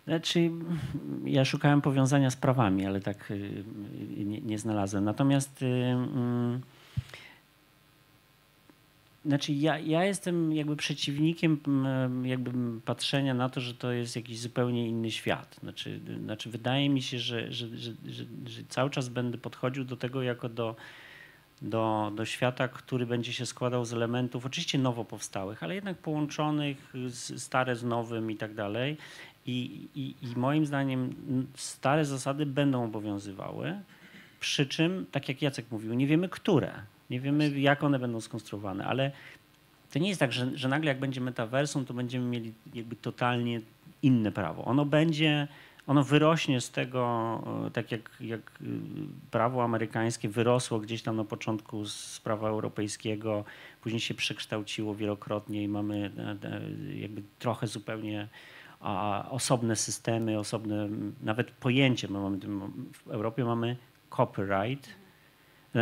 Znaczy, 0.07 0.51
ja 1.25 1.45
szukałem 1.45 1.81
powiązania 1.81 2.29
z 2.29 2.35
prawami, 2.35 2.85
ale 2.85 3.01
tak 3.01 3.31
y, 3.31 3.63
nie, 4.17 4.41
nie 4.41 4.59
znalazłem. 4.59 5.03
Natomiast 5.03 5.61
y, 5.61 5.65
mm, 5.65 6.61
znaczy 9.25 9.53
ja, 9.53 9.79
ja 9.79 10.05
jestem 10.05 10.53
jakby 10.53 10.75
przeciwnikiem 10.75 11.59
jakby 12.23 12.81
patrzenia 12.81 13.33
na 13.33 13.49
to, 13.49 13.61
że 13.61 13.73
to 13.73 13.91
jest 13.91 14.15
jakiś 14.15 14.39
zupełnie 14.39 14.87
inny 14.87 15.11
świat. 15.11 15.55
Znaczy, 15.61 15.99
znaczy 16.23 16.49
wydaje 16.49 16.89
mi 16.89 17.01
się, 17.01 17.19
że, 17.19 17.51
że, 17.51 17.67
że, 17.67 17.91
że, 18.05 18.23
że 18.45 18.61
cały 18.69 18.89
czas 18.89 19.09
będę 19.09 19.37
podchodził 19.37 19.83
do 19.83 19.97
tego 19.97 20.21
jako 20.21 20.49
do, 20.49 20.75
do, 21.61 22.11
do 22.15 22.25
świata, 22.25 22.67
który 22.67 23.05
będzie 23.05 23.33
się 23.33 23.45
składał 23.45 23.85
z 23.85 23.93
elementów 23.93 24.45
oczywiście 24.45 24.77
nowo 24.77 25.05
powstałych, 25.05 25.63
ale 25.63 25.75
jednak 25.75 25.97
połączonych, 25.97 26.93
z, 27.07 27.43
stare 27.43 27.75
z 27.75 27.83
nowym 27.83 28.31
i 28.31 28.35
tak 28.35 28.53
dalej. 28.53 28.97
I, 29.45 29.87
i, 29.95 30.15
I 30.21 30.35
moim 30.35 30.65
zdaniem 30.65 31.15
stare 31.55 32.05
zasady 32.05 32.45
będą 32.45 32.83
obowiązywały, 32.83 33.79
przy 34.39 34.65
czym, 34.65 35.05
tak 35.11 35.29
jak 35.29 35.41
Jacek 35.41 35.65
mówił, 35.71 35.93
nie 35.93 36.07
wiemy 36.07 36.29
które, 36.29 36.73
nie 37.11 37.19
wiemy 37.19 37.59
jak 37.59 37.83
one 37.83 37.99
będą 37.99 38.21
skonstruowane, 38.21 38.85
ale 38.85 39.11
to 39.91 39.99
nie 39.99 40.09
jest 40.09 40.19
tak, 40.19 40.33
że, 40.33 40.57
że 40.57 40.67
nagle 40.67 40.87
jak 40.87 40.99
będzie 40.99 41.21
metaversum, 41.21 41.85
to 41.85 41.93
będziemy 41.93 42.25
mieli 42.25 42.53
jakby 42.73 42.95
totalnie 42.95 43.61
inne 44.01 44.31
prawo. 44.31 44.65
Ono 44.65 44.85
będzie, 44.85 45.47
ono 45.87 46.03
wyrośnie 46.03 46.61
z 46.61 46.71
tego, 46.71 47.03
e, 47.67 47.71
tak 47.71 47.91
jak, 47.91 48.11
jak 48.19 48.39
y, 48.61 48.65
prawo 49.31 49.63
amerykańskie 49.63 50.29
wyrosło 50.29 50.79
gdzieś 50.79 51.01
tam 51.01 51.15
na 51.15 51.23
początku 51.23 51.85
z 51.85 52.19
prawa 52.19 52.49
europejskiego, 52.49 53.43
później 53.81 53.99
się 53.99 54.13
przekształciło 54.13 54.95
wielokrotnie 54.95 55.63
i 55.63 55.67
mamy 55.67 56.11
e, 56.17 56.49
e, 56.49 56.61
jakby 56.95 57.21
trochę 57.39 57.67
zupełnie 57.67 58.27
osobne 59.29 59.75
systemy, 59.75 60.39
osobne 60.39 60.89
nawet 61.21 61.51
pojęcie. 61.51 62.07
My 62.07 62.19
mamy, 62.19 62.39
w 62.93 63.07
Europie 63.07 63.45
mamy 63.45 63.77
copyright, 64.17 64.89
e, 64.89 65.00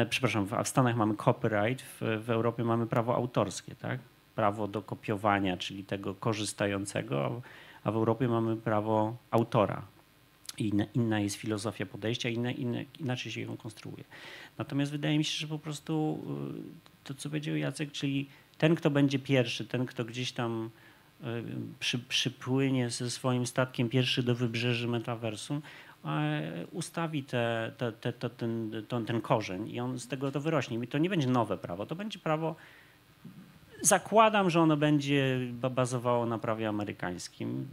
przepraszam, 0.10 0.48
w 0.64 0.68
Stanach 0.68 0.96
mamy 0.96 1.16
copyright, 1.16 1.86
w, 1.86 2.02
w 2.26 2.30
Europie 2.30 2.64
mamy 2.64 2.88
prawo 2.88 3.16
autorskie, 3.16 3.76
tak? 3.76 4.00
prawo 4.36 4.68
do 4.68 4.82
kopiowania, 4.82 5.58
czyli 5.58 5.84
tego 5.84 6.16
korzystającego, 6.16 7.42
a 7.84 7.92
w 7.92 7.96
Europie 7.96 8.28
mamy 8.28 8.56
prawo 8.58 9.18
autora. 9.32 9.82
Inna, 10.58 10.86
inna 10.94 11.20
jest 11.20 11.36
filozofia 11.36 11.86
podejścia, 11.86 12.30
inna, 12.30 12.52
inna, 12.52 12.80
inaczej 13.00 13.32
się 13.32 13.42
ją 13.42 13.58
konstruuje. 13.58 14.04
Natomiast 14.58 14.92
wydaje 14.92 15.18
mi 15.18 15.24
się, 15.24 15.38
że 15.38 15.48
po 15.48 15.60
prostu 15.60 16.20
y, 16.58 17.04
to, 17.04 17.14
co 17.14 17.30
powiedział 17.30 17.56
Jacek, 17.56 17.92
czyli 17.92 18.30
ten, 18.58 18.76
kto 18.76 18.90
będzie 18.90 19.20
pierwszy, 19.20 19.66
ten, 19.66 19.86
kto 19.86 20.06
gdzieś 20.06 20.32
tam 20.32 20.70
przy, 21.80 22.00
przypłynie 22.00 22.90
ze 22.90 23.12
swoim 23.12 23.48
statkiem 23.48 23.90
pierwszy 23.90 24.24
do 24.24 24.36
wybrzeży 24.36 24.88
metaversum, 24.88 25.62
ustawi 26.72 27.24
te, 27.24 27.72
te, 27.78 27.92
te, 27.92 28.14
te, 28.14 28.30
ten, 28.30 28.72
ten, 28.88 29.06
ten 29.06 29.22
korzeń 29.22 29.70
i 29.70 29.80
on 29.80 30.00
z 30.00 30.08
tego 30.08 30.32
to 30.32 30.40
wyrośnie. 30.40 30.78
I 30.78 30.88
to 30.88 30.98
nie 30.98 31.10
będzie 31.10 31.28
nowe 31.28 31.58
prawo, 31.58 31.86
to 31.86 31.96
będzie 31.96 32.20
prawo, 32.20 32.56
zakładam, 33.82 34.50
że 34.50 34.62
ono 34.62 34.78
będzie 34.78 35.40
bazowało 35.70 36.26
na 36.26 36.38
prawie 36.38 36.70
amerykańskim. 36.70 37.68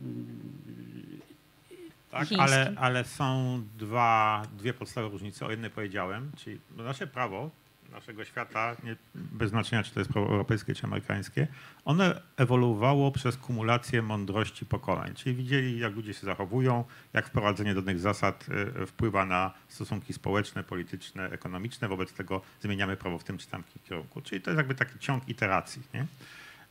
Tak, 2.11 2.29
ale, 2.39 2.73
ale 2.77 3.05
są 3.05 3.63
dwa, 3.79 4.43
dwie 4.59 4.75
podstawowe 4.75 5.13
różnice. 5.13 5.47
O 5.47 5.51
jednej 5.51 5.71
powiedziałem, 5.71 6.31
czyli 6.37 6.59
nasze 6.77 7.07
prawo 7.07 7.51
naszego 7.97 8.25
świata, 8.25 8.77
nie, 8.85 8.97
bez 9.15 9.51
znaczenia 9.51 9.83
czy 9.83 9.95
to 9.95 10.01
jest 10.01 10.13
prawo 10.13 10.29
europejskie 10.29 10.75
czy 10.75 10.85
amerykańskie, 10.85 11.47
one 11.85 12.21
ewoluowało 12.37 13.13
przez 13.13 13.37
kumulację 13.37 14.03
mądrości 14.03 14.67
pokoleń. 14.67 15.15
Czyli 15.15 15.35
widzieli, 15.35 15.79
jak 15.79 15.95
ludzie 15.95 16.15
się 16.15 16.27
zachowują, 16.27 16.85
jak 17.13 17.27
wprowadzenie 17.27 17.75
danych 17.75 18.01
zasad 18.01 18.47
e, 18.83 18.87
wpływa 18.87 19.27
na 19.27 19.53
stosunki 19.69 20.13
społeczne, 20.13 20.65
polityczne, 20.65 21.31
ekonomiczne. 21.31 21.89
Wobec 21.89 22.13
tego 22.13 22.41
zmieniamy 22.61 22.97
prawo 22.97 23.19
w 23.19 23.25
tym 23.25 23.39
czy 23.39 23.47
tamtym 23.47 23.83
kierunku. 23.89 24.23
Czyli 24.23 24.41
to 24.41 24.51
jest 24.51 24.59
jakby 24.59 24.75
taki 24.75 24.99
ciąg 24.99 25.29
iteracji. 25.29 25.83
Nie? 25.95 26.07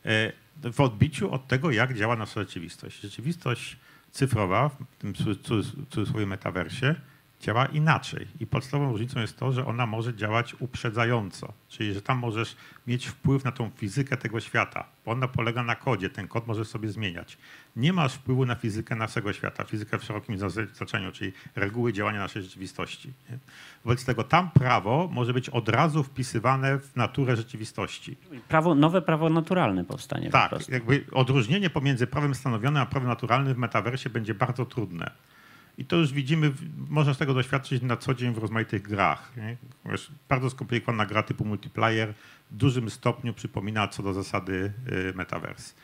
E, 0.04 0.32
w 0.72 0.80
odbiciu 0.80 1.32
od 1.32 1.46
tego, 1.46 1.70
jak 1.70 1.94
działa 1.94 2.16
nasza 2.16 2.40
rzeczywistość. 2.40 3.00
Rzeczywistość 3.00 3.76
cyfrowa, 4.10 4.68
w 4.68 4.96
tym 4.98 5.14
cudzysłowie 5.90 6.26
metaversie, 6.26 6.94
działa 7.40 7.66
inaczej. 7.66 8.26
I 8.40 8.46
podstawową 8.46 8.92
różnicą 8.92 9.20
jest 9.20 9.38
to, 9.38 9.52
że 9.52 9.66
ona 9.66 9.86
może 9.86 10.14
działać 10.14 10.56
uprzedzająco, 10.60 11.52
czyli 11.68 11.94
że 11.94 12.02
tam 12.02 12.18
możesz 12.18 12.56
mieć 12.86 13.06
wpływ 13.06 13.44
na 13.44 13.52
tą 13.52 13.70
fizykę 13.76 14.16
tego 14.16 14.40
świata, 14.40 14.84
bo 15.04 15.12
ona 15.12 15.28
polega 15.28 15.62
na 15.62 15.76
kodzie, 15.76 16.10
ten 16.10 16.28
kod 16.28 16.46
możesz 16.46 16.68
sobie 16.68 16.88
zmieniać. 16.88 17.38
Nie 17.76 17.92
masz 17.92 18.14
wpływu 18.14 18.46
na 18.46 18.54
fizykę 18.54 18.96
naszego 18.96 19.32
świata, 19.32 19.64
fizykę 19.64 19.98
w 19.98 20.04
szerokim 20.04 20.38
znaczeniu, 20.74 21.12
czyli 21.12 21.32
reguły 21.56 21.92
działania 21.92 22.18
naszej 22.18 22.42
rzeczywistości. 22.42 23.12
Nie? 23.30 23.38
Wobec 23.84 24.04
tego 24.04 24.24
tam 24.24 24.50
prawo 24.50 25.08
może 25.12 25.32
być 25.32 25.48
od 25.48 25.68
razu 25.68 26.02
wpisywane 26.02 26.78
w 26.78 26.96
naturę 26.96 27.36
rzeczywistości. 27.36 28.16
Prawo, 28.48 28.74
nowe 28.74 29.02
prawo 29.02 29.28
naturalne 29.28 29.84
powstanie. 29.84 30.30
Tak, 30.30 30.68
jakby 30.68 31.04
odróżnienie 31.12 31.70
pomiędzy 31.70 32.06
prawem 32.06 32.34
stanowionym 32.34 32.82
a 32.82 32.86
prawem 32.86 33.08
naturalnym 33.08 33.54
w 33.54 33.58
metaversie 33.58 34.10
będzie 34.10 34.34
bardzo 34.34 34.66
trudne. 34.66 35.10
I 35.78 35.84
to 35.84 35.96
już 35.96 36.12
widzimy, 36.12 36.52
można 36.88 37.14
z 37.14 37.18
tego 37.18 37.34
doświadczyć 37.34 37.82
na 37.82 37.96
co 37.96 38.14
dzień 38.14 38.34
w 38.34 38.38
rozmaitych 38.38 38.82
grach. 38.82 39.32
Nie? 39.36 39.56
Bardzo 40.28 40.50
skomplikowana 40.50 41.06
gra 41.06 41.22
typu 41.22 41.44
multiplayer 41.44 42.14
w 42.50 42.56
dużym 42.56 42.90
stopniu 42.90 43.34
przypomina 43.34 43.88
co 43.88 44.02
do 44.02 44.12
zasady 44.12 44.72
y, 45.10 45.12
metaverse. 45.14 45.74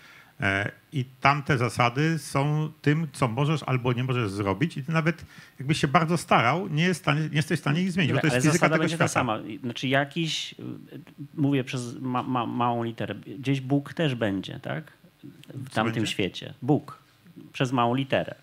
E, 0.40 0.70
I 0.92 1.04
tamte 1.20 1.58
zasady 1.58 2.18
są 2.18 2.72
tym, 2.82 3.08
co 3.12 3.28
możesz 3.28 3.62
albo 3.62 3.92
nie 3.92 4.04
możesz 4.04 4.30
zrobić 4.30 4.76
i 4.76 4.84
ty 4.84 4.92
nawet 4.92 5.24
jakbyś 5.58 5.78
się 5.78 5.88
bardzo 5.88 6.16
starał, 6.16 6.68
nie, 6.68 6.84
jest 6.84 7.00
stanie, 7.00 7.20
nie 7.20 7.36
jesteś 7.36 7.58
w 7.58 7.62
stanie 7.62 7.82
ich 7.82 7.92
zmienić, 7.92 8.12
bo 8.12 8.20
to 8.20 8.26
jest 8.26 8.36
fizyka 8.36 8.52
zasada 8.52 8.74
tego 8.74 8.82
będzie 8.82 8.96
świata. 8.96 9.08
ta 9.08 9.14
sama. 9.14 9.38
Znaczy 9.62 9.88
jakiś, 9.88 10.54
mówię 11.34 11.64
przez 11.64 12.00
ma, 12.00 12.22
ma, 12.22 12.46
małą 12.46 12.82
literę, 12.82 13.14
gdzieś 13.14 13.60
Bóg 13.60 13.94
też 13.94 14.14
będzie, 14.14 14.60
tak? 14.60 14.92
W 15.54 15.70
tamtym 15.70 15.94
będzie? 15.94 16.12
świecie. 16.12 16.54
Bóg. 16.62 16.98
Przez 17.52 17.72
małą 17.72 17.94
literę. 17.94 18.34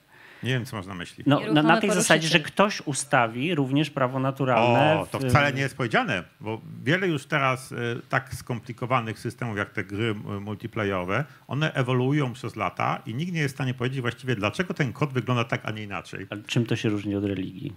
Nie 0.43 0.49
wiem, 0.49 0.65
co 0.65 0.75
masz 0.75 0.85
na 0.85 0.93
myśli. 0.93 1.23
No, 1.27 1.41
na, 1.53 1.63
na 1.63 1.81
tej 1.81 1.91
zasadzie, 1.91 2.27
że 2.27 2.39
ktoś 2.39 2.81
ustawi 2.81 3.55
również 3.55 3.89
prawo 3.89 4.19
naturalne. 4.19 4.99
O, 4.99 5.05
to 5.05 5.19
wcale 5.19 5.53
nie 5.53 5.61
jest 5.61 5.77
powiedziane, 5.77 6.23
bo 6.39 6.61
wiele 6.83 7.07
już 7.07 7.25
teraz 7.25 7.71
y, 7.71 7.75
tak 8.09 8.33
skomplikowanych 8.33 9.19
systemów 9.19 9.57
jak 9.57 9.69
te 9.69 9.83
gry 9.83 10.15
y, 10.37 10.39
multiplayerowe, 10.39 11.25
one 11.47 11.73
ewoluują 11.73 12.33
przez 12.33 12.55
lata 12.55 13.01
i 13.05 13.15
nikt 13.15 13.33
nie 13.33 13.39
jest 13.39 13.53
w 13.53 13.57
stanie 13.57 13.73
powiedzieć 13.73 14.01
właściwie, 14.01 14.35
dlaczego 14.35 14.73
ten 14.73 14.93
kod 14.93 15.13
wygląda 15.13 15.43
tak, 15.43 15.61
a 15.63 15.71
nie 15.71 15.83
inaczej. 15.83 16.27
Ale 16.29 16.43
czym 16.43 16.65
to 16.65 16.75
się 16.75 16.89
różni 16.89 17.15
od 17.15 17.23
religii? 17.23 17.73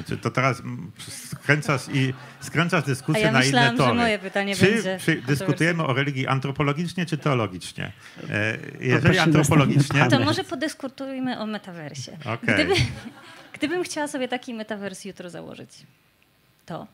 Y, 0.00 0.04
Czy 0.04 0.16
to 0.16 0.30
teraz 0.30 0.62
skręcasz 1.08 1.82
i 1.92 2.14
skręcasz 2.40 2.84
dyskusję 2.84 3.22
ja 3.22 3.32
na 3.32 3.38
myślałam, 3.38 3.68
inne 3.74 3.84
że 3.84 3.90
tory. 3.90 4.00
moje 4.00 4.18
pytanie 4.18 4.56
czy 4.56 4.72
będzie 4.72 4.96
przy, 4.98 5.22
dyskutujemy 5.22 5.84
o 5.86 5.92
religii 5.92 6.26
antropologicznie 6.26 7.06
czy 7.06 7.18
teologicznie? 7.18 7.92
E, 8.30 8.58
Jeżeli 8.80 9.18
antropologicznie, 9.18 10.06
To 10.08 10.20
może 10.20 10.44
podyskutujmy 10.44 11.38
o 11.38 11.46
metaversie. 11.46 12.12
Okej. 12.24 12.54
Gdyby, 12.54 12.74
gdybym 13.58 13.82
chciała 13.84 14.08
sobie 14.08 14.28
taki 14.28 14.54
metavers 14.54 15.04
jutro 15.04 15.30
założyć, 15.30 15.70
to 16.66 16.86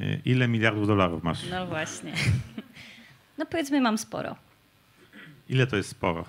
Y, 0.00 0.20
ile 0.24 0.48
miliardów 0.48 0.86
dolarów 0.86 1.22
masz? 1.22 1.38
no 1.50 1.66
właśnie. 1.66 2.12
No 3.38 3.46
powiedzmy 3.46 3.80
mam 3.80 3.98
sporo. 3.98 4.36
Ile 5.48 5.66
to 5.66 5.76
jest 5.76 5.88
sporo? 5.88 6.24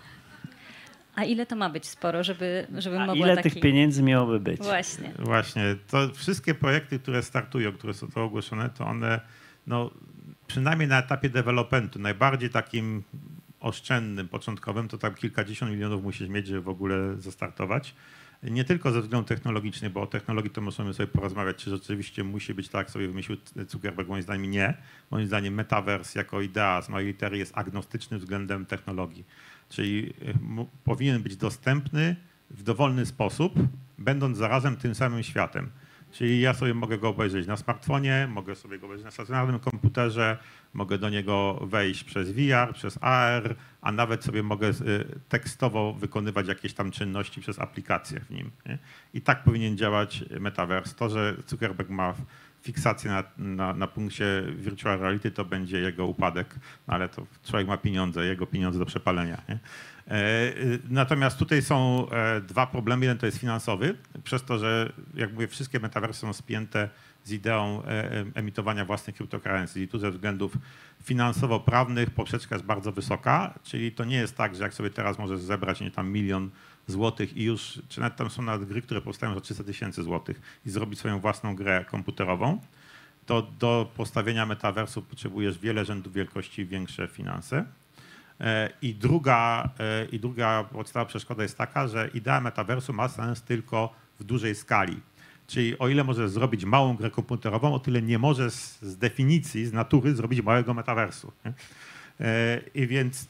A 1.15 1.23
ile 1.23 1.45
to 1.45 1.55
ma 1.55 1.69
być 1.69 1.85
sporo, 1.85 2.23
żeby, 2.23 2.67
żebym 2.77 3.01
A 3.01 3.05
mogła 3.05 3.25
ile 3.25 3.35
taki... 3.35 3.51
tych 3.51 3.61
pieniędzy 3.63 4.03
miałoby 4.03 4.39
być? 4.39 4.61
Właśnie. 4.61 5.13
Właśnie, 5.19 5.75
to 5.87 6.09
wszystkie 6.13 6.53
projekty, 6.53 6.99
które 6.99 7.23
startują, 7.23 7.71
które 7.71 7.93
są 7.93 8.07
to 8.07 8.23
ogłoszone, 8.23 8.69
to 8.69 8.85
one, 8.85 9.21
no, 9.67 9.91
przynajmniej 10.47 10.87
na 10.87 10.99
etapie 10.99 11.29
developmentu, 11.29 11.99
najbardziej 11.99 12.49
takim 12.49 13.03
oszczędnym, 13.59 14.27
początkowym, 14.27 14.87
to 14.87 14.97
tam 14.97 15.13
kilkadziesiąt 15.15 15.71
milionów 15.71 16.03
musisz 16.03 16.29
mieć, 16.29 16.47
żeby 16.47 16.61
w 16.61 16.69
ogóle 16.69 17.15
zastartować. 17.17 17.95
Nie 18.43 18.63
tylko 18.63 18.91
ze 18.91 19.01
względu 19.01 19.27
technologicznych, 19.27 19.91
bo 19.91 20.01
o 20.01 20.07
technologii 20.07 20.51
to 20.51 20.61
możemy 20.61 20.93
sobie 20.93 21.07
porozmawiać, 21.07 21.57
czy 21.57 21.69
rzeczywiście 21.69 22.23
musi 22.23 22.53
być 22.53 22.69
tak, 22.69 22.91
sobie 22.91 23.07
wymyślił 23.07 23.37
Zuckerberg, 23.67 24.09
moim 24.09 24.23
zdaniem 24.23 24.51
nie. 24.51 24.73
Moim 25.11 25.27
zdaniem 25.27 25.53
metaverse 25.53 26.19
jako 26.19 26.41
idea 26.41 26.81
z 26.81 26.89
mojej 26.89 27.07
litery 27.07 27.37
jest 27.37 27.57
agnostyczny 27.57 28.17
względem 28.17 28.65
technologii. 28.65 29.25
Czyli 29.69 30.13
mu- 30.41 30.69
powinien 30.83 31.23
być 31.23 31.35
dostępny 31.35 32.15
w 32.49 32.63
dowolny 32.63 33.05
sposób, 33.05 33.53
będąc 33.97 34.37
zarazem 34.37 34.77
tym 34.77 34.95
samym 34.95 35.23
światem. 35.23 35.69
Czyli 36.11 36.41
ja 36.41 36.53
sobie 36.53 36.73
mogę 36.73 36.97
go 36.97 37.09
obejrzeć 37.09 37.47
na 37.47 37.57
smartfonie, 37.57 38.27
mogę 38.31 38.55
sobie 38.55 38.79
go 38.79 38.85
obejrzeć 38.85 39.05
na 39.05 39.11
stacjonarnym 39.11 39.59
komputerze, 39.59 40.37
mogę 40.73 40.97
do 40.97 41.09
niego 41.09 41.59
wejść 41.61 42.03
przez 42.03 42.31
VR, 42.31 42.73
przez 42.73 42.97
AR, 43.01 43.55
a 43.81 43.91
nawet 43.91 44.23
sobie 44.23 44.43
mogę 44.43 44.69
y, 44.69 44.73
tekstowo 45.29 45.93
wykonywać 45.93 46.47
jakieś 46.47 46.73
tam 46.73 46.91
czynności 46.91 47.41
przez 47.41 47.59
aplikacje 47.59 48.19
w 48.19 48.29
nim. 48.29 48.51
Nie? 48.65 48.77
I 49.13 49.21
tak 49.21 49.43
powinien 49.43 49.77
działać 49.77 50.23
metaverse. 50.39 50.95
To, 50.95 51.09
że 51.09 51.35
Zuckerberg 51.47 51.89
ma 51.89 52.13
fiksację 52.61 53.11
na, 53.11 53.23
na, 53.37 53.73
na 53.73 53.87
punkcie 53.87 54.43
virtual 54.55 54.99
reality, 54.99 55.31
to 55.31 55.45
będzie 55.45 55.79
jego 55.79 56.07
upadek, 56.07 56.55
no 56.87 56.93
ale 56.93 57.09
to 57.09 57.25
człowiek 57.43 57.67
ma 57.67 57.77
pieniądze, 57.77 58.25
jego 58.25 58.47
pieniądze 58.47 58.79
do 58.79 58.85
przepalenia. 58.85 59.41
Nie? 59.49 59.59
Natomiast 60.89 61.37
tutaj 61.37 61.61
są 61.61 62.07
dwa 62.47 62.67
problemy. 62.67 63.05
Jeden 63.05 63.17
to 63.17 63.25
jest 63.25 63.37
finansowy, 63.37 63.95
przez 64.23 64.43
to, 64.43 64.59
że 64.59 64.93
jak 65.13 65.33
mówię, 65.33 65.47
wszystkie 65.47 65.79
metaversy 65.79 66.21
są 66.21 66.33
spięte 66.33 66.89
z 67.23 67.31
ideą 67.31 67.83
emitowania 68.33 68.85
własnych 68.85 69.15
kryptocurrency 69.15 69.81
i 69.81 69.87
tu 69.87 69.99
ze 69.99 70.11
względów 70.11 70.57
finansowo-prawnych 71.03 72.09
poprzeczka 72.09 72.55
jest 72.55 72.65
bardzo 72.65 72.91
wysoka, 72.91 73.53
czyli 73.63 73.91
to 73.91 74.05
nie 74.05 74.15
jest 74.15 74.37
tak, 74.37 74.55
że 74.55 74.63
jak 74.63 74.73
sobie 74.73 74.89
teraz 74.89 75.19
możesz 75.19 75.39
zebrać 75.39 75.81
nie 75.81 75.91
tam 75.91 76.11
milion 76.11 76.49
złotych 76.87 77.37
i 77.37 77.43
już, 77.43 77.81
czy 77.89 77.99
nawet 77.99 78.15
tam 78.15 78.29
są 78.29 78.41
nawet 78.41 78.69
gry, 78.69 78.81
które 78.81 79.01
powstają 79.01 79.33
za 79.33 79.41
300 79.41 79.63
tysięcy 79.63 80.03
złotych 80.03 80.41
i 80.65 80.69
zrobić 80.69 80.99
swoją 80.99 81.19
własną 81.19 81.55
grę 81.55 81.85
komputerową, 81.85 82.61
to 83.25 83.41
do 83.41 83.91
postawienia 83.97 84.45
metaversu 84.45 85.01
potrzebujesz 85.01 85.59
wiele 85.59 85.85
rzędów 85.85 86.13
wielkości 86.13 86.65
większe 86.65 87.07
finanse. 87.07 87.65
E, 88.41 88.69
I 88.81 88.93
druga, 88.95 89.69
e, 89.79 90.05
I 90.05 90.19
druga 90.19 90.63
podstawowa 90.63 91.09
przeszkoda 91.09 91.43
jest 91.43 91.57
taka, 91.57 91.87
że 91.87 92.09
idea 92.13 92.41
metaversu 92.41 92.93
ma 92.93 93.07
sens 93.07 93.41
tylko 93.41 93.95
w 94.19 94.23
dużej 94.23 94.55
skali. 94.55 94.99
Czyli 95.47 95.79
o 95.79 95.87
ile 95.87 96.03
możesz 96.03 96.31
zrobić 96.31 96.65
małą 96.65 96.95
grę 96.95 97.09
komputerową, 97.09 97.73
o 97.73 97.79
tyle 97.79 98.01
nie 98.01 98.19
możesz 98.19 98.53
z 98.81 98.97
definicji, 98.97 99.65
z 99.65 99.73
natury 99.73 100.15
zrobić 100.15 100.41
małego 100.41 100.73
metaversu. 100.73 101.31
Nie? 101.45 101.53
E, 102.19 102.61
I 102.75 102.87
więc 102.87 103.27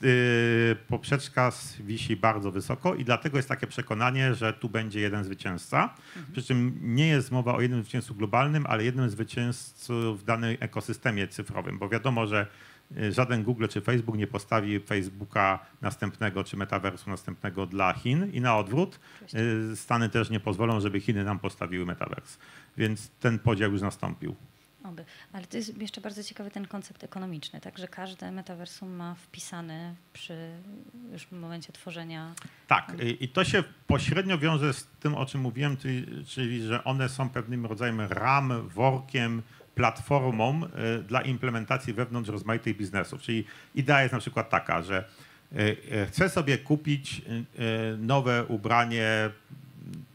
poprzeczka 0.88 1.52
wisi 1.80 2.16
bardzo 2.16 2.52
wysoko 2.52 2.96
i 2.96 3.06
dlatego 3.06 3.38
jest 3.38 3.50
takie 3.50 3.68
przekonanie, 3.68 4.36
że 4.36 4.54
tu 4.54 4.70
będzie 4.70 5.00
jeden 5.00 5.24
zwycięzca. 5.24 5.94
Mhm. 6.16 6.34
Przy 6.34 6.44
czym 6.44 6.80
nie 6.82 7.08
jest 7.08 7.32
mowa 7.32 7.56
o 7.56 7.62
jednym 7.62 7.82
zwycięzcu 7.82 8.16
globalnym, 8.16 8.66
ale 8.68 8.84
jednym 8.84 9.10
zwycięzcu 9.10 10.16
w 10.16 10.24
danym 10.24 10.58
ekosystemie 10.60 11.28
cyfrowym, 11.28 11.80
bo 11.80 11.90
wiadomo, 11.90 12.28
że 12.28 12.48
żaden 13.10 13.44
Google 13.44 13.68
czy 13.68 13.82
Facebook 13.82 14.18
nie 14.18 14.28
postawi 14.28 14.80
Facebooka 14.80 15.60
następnego 15.82 16.44
czy 16.44 16.58
metaversu 16.58 17.10
następnego 17.10 17.66
dla 17.66 17.94
Chin 17.94 18.32
i 18.34 18.42
na 18.42 18.58
odwrót. 18.58 19.00
Y, 19.72 19.76
Stany 19.76 20.10
też 20.10 20.30
nie 20.30 20.40
pozwolą, 20.40 20.80
żeby 20.80 21.00
Chiny 21.00 21.24
nam 21.24 21.40
postawiły 21.40 21.86
metavers. 21.86 22.38
Więc 22.78 23.10
ten 23.20 23.40
podział 23.40 23.72
już 23.72 23.82
nastąpił. 23.82 24.36
Oby. 24.84 25.06
Ale 25.34 25.46
to 25.46 25.58
jest 25.58 25.78
jeszcze 25.78 26.02
bardzo 26.02 26.24
ciekawy 26.24 26.52
ten 26.52 26.68
koncept 26.68 27.04
ekonomiczny, 27.04 27.62
tak, 27.62 27.78
że 27.78 27.88
każde 27.88 28.32
metaversum 28.32 28.90
ma 28.90 29.16
wpisany 29.16 29.96
przy 30.14 30.52
już 31.12 31.32
momencie 31.32 31.74
tworzenia. 31.74 32.34
Tak, 32.68 32.96
i 33.20 33.30
to 33.30 33.44
się 33.44 33.64
pośrednio 33.88 34.38
wiąże 34.38 34.74
z 34.74 34.88
tym, 35.00 35.16
o 35.16 35.26
czym 35.26 35.42
mówiłem, 35.42 35.78
czyli, 35.78 36.26
czyli 36.26 36.62
że 36.62 36.84
one 36.84 37.10
są 37.10 37.30
pewnym 37.30 37.66
rodzajem 37.66 38.02
ram, 38.02 38.70
workiem, 38.70 39.42
platformą 39.76 40.62
e, 40.66 41.00
dla 41.00 41.22
implementacji 41.22 41.94
wewnątrz 41.94 42.30
rozmaitych 42.30 42.78
biznesów. 42.78 43.22
Czyli 43.22 43.46
idea 43.76 44.02
jest 44.02 44.14
na 44.14 44.20
przykład 44.20 44.50
taka, 44.50 44.82
że 44.82 44.98
e, 45.52 45.58
e, 45.92 46.06
chcę 46.06 46.30
sobie 46.30 46.58
kupić 46.58 47.22
nowe 47.98 48.46
ubranie, 48.46 49.30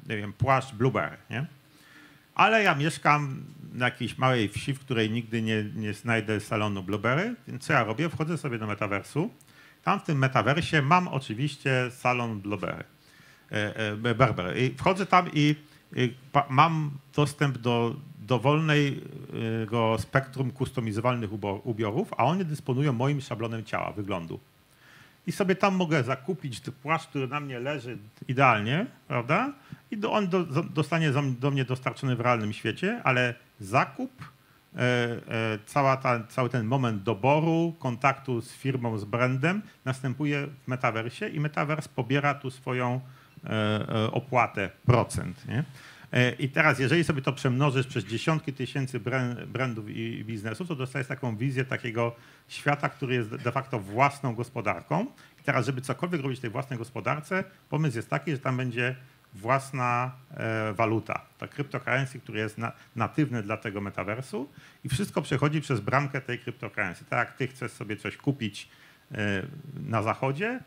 nie 0.09 0.17
wiem, 0.17 0.33
płaszcz 0.33 0.75
Blueberry, 0.75 1.17
nie? 1.31 1.47
ale 2.35 2.63
ja 2.63 2.75
mieszkam 2.75 3.45
na 3.73 3.85
jakiejś 3.85 4.19
małej 4.19 4.49
wsi, 4.49 4.75
w 4.75 4.81
której 4.81 5.11
nigdy 5.11 5.43
nie, 5.43 5.65
nie 5.75 5.95
znajdę 5.95 6.41
salonu 6.41 6.83
Blueberry, 6.83 7.35
więc 7.49 7.65
co 7.65 7.73
ja 7.73 7.85
robię? 7.85 8.09
Wchodzę 8.09 8.39
sobie 8.39 8.59
do 8.59 8.67
metaversu. 8.67 9.31
Tam 9.83 10.01
w 10.01 10.03
tym 10.03 10.19
metaversie 10.19 10.83
mam 10.83 11.09
oczywiście 11.09 11.91
salon 11.91 12.41
Blueberry. 12.41 12.85
Berber. 13.97 14.59
I 14.59 14.75
wchodzę 14.75 15.07
tam 15.07 15.31
i, 15.33 15.55
mam 16.51 16.91
dostęp 17.15 17.59
do 17.59 17.97
dowolnego 18.27 19.97
spektrum 19.99 20.51
kustomizowalnych 20.51 21.31
ubiorów, 21.65 22.15
a 22.17 22.25
one 22.25 22.45
dysponują 22.45 22.93
moim 22.93 23.21
szablonem 23.21 23.65
ciała, 23.65 23.93
wyglądu. 23.93 24.41
I 25.27 25.33
sobie 25.33 25.57
tam 25.57 25.75
mogę 25.75 26.05
zakupić 26.05 26.61
płaszcz, 26.83 27.07
który 27.07 27.29
na 27.29 27.41
mnie 27.41 27.61
leży 27.61 27.99
idealnie, 28.29 28.87
prawda? 29.09 29.53
I 29.91 29.97
do, 29.97 30.13
on 30.13 30.29
do, 30.29 30.45
dostanie 30.63 31.13
do 31.41 31.51
mnie 31.51 31.65
dostarczony 31.65 32.17
w 32.17 32.21
realnym 32.21 32.53
świecie, 32.53 33.01
ale 33.05 33.35
zakup, 33.61 34.11
e, 34.23 34.79
e, 34.79 35.59
cała 35.67 35.97
ta, 35.97 36.25
cały 36.29 36.49
ten 36.51 36.67
moment 36.67 37.03
doboru, 37.03 37.75
kontaktu 37.79 38.41
z 38.41 38.53
firmą, 38.53 38.99
z 38.99 39.05
brandem 39.05 39.63
następuje 39.85 40.47
w 40.47 40.69
metaversie 40.69 41.29
i 41.29 41.41
metavers 41.41 41.89
pobiera 41.89 42.35
tu 42.35 42.51
swoją 42.51 43.01
e, 43.45 43.51
e 43.51 44.11
opłatę, 44.11 44.71
procent. 44.87 45.49
Nie? 45.49 45.65
E, 46.13 46.33
I 46.33 46.49
teraz, 46.49 46.79
jeżeli 46.79 47.05
sobie 47.05 47.23
to 47.23 47.33
przemnożysz 47.33 47.87
przez 47.87 48.05
dziesiątki 48.05 48.53
tysięcy 48.53 49.01
brandów 49.47 49.89
i 49.89 50.25
biznesów, 50.25 50.69
to 50.69 50.77
dostajesz 50.77 51.09
taką 51.09 51.37
wizję 51.37 51.65
takiego 51.65 52.17
świata, 52.49 52.89
który 52.89 53.15
jest 53.15 53.35
de 53.35 53.53
facto 53.53 53.79
własną 53.79 54.35
gospodarką. 54.35 55.07
I 55.41 55.43
teraz, 55.45 55.67
żeby 55.67 55.81
cokolwiek 55.81 56.23
robić 56.23 56.39
w 56.39 56.43
tej 56.43 56.51
własnej 56.51 56.79
gospodarce, 56.79 57.45
pomysł 57.71 57.97
jest 57.97 58.11
taki, 58.11 58.31
że 58.33 58.39
tam 58.39 58.57
będzie 58.57 58.97
własna 59.35 60.13
e, 60.31 60.73
waluta, 60.73 61.21
ta 61.39 61.49
cryptocurrency, 61.49 62.21
który 62.21 62.39
jest 62.39 62.59
na, 62.59 62.73
dla 63.43 63.57
tego 63.57 63.81
metaversu 63.81 64.49
i 64.85 64.89
wszystko 64.89 65.23
przechodzi 65.23 65.61
przez 65.61 65.81
bramkę 65.81 66.21
tej 66.21 66.39
cryptocurrency. 66.39 67.05
Tak 67.05 67.29
jak 67.29 67.37
ty 67.37 67.49
chcesz 67.49 67.73
sobie 67.73 67.97
coś 67.97 68.17
kupić 68.17 68.69
e, 69.13 69.43
na 69.87 70.03
zachodzie, 70.03 70.61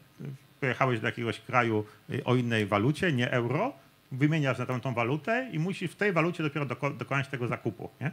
pojechałeś 0.59 0.99
do 0.99 1.07
jakiegoś 1.07 1.39
kraju 1.39 1.85
o 2.25 2.35
innej 2.35 2.65
walucie, 2.65 3.11
nie 3.13 3.31
euro, 3.31 3.73
wymieniasz 4.11 4.57
na 4.57 4.65
tą, 4.65 4.93
walutę 4.93 5.49
i 5.51 5.59
musisz 5.59 5.91
w 5.91 5.95
tej 5.95 6.13
walucie 6.13 6.43
dopiero 6.43 6.65
doko, 6.65 6.89
dokonać 6.89 7.27
tego 7.27 7.47
zakupu. 7.47 7.89
Nie? 8.01 8.11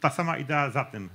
Ta 0.00 0.10
sama 0.10 0.38
idea 0.38 0.70
za 0.70 0.84
tym 0.84 1.10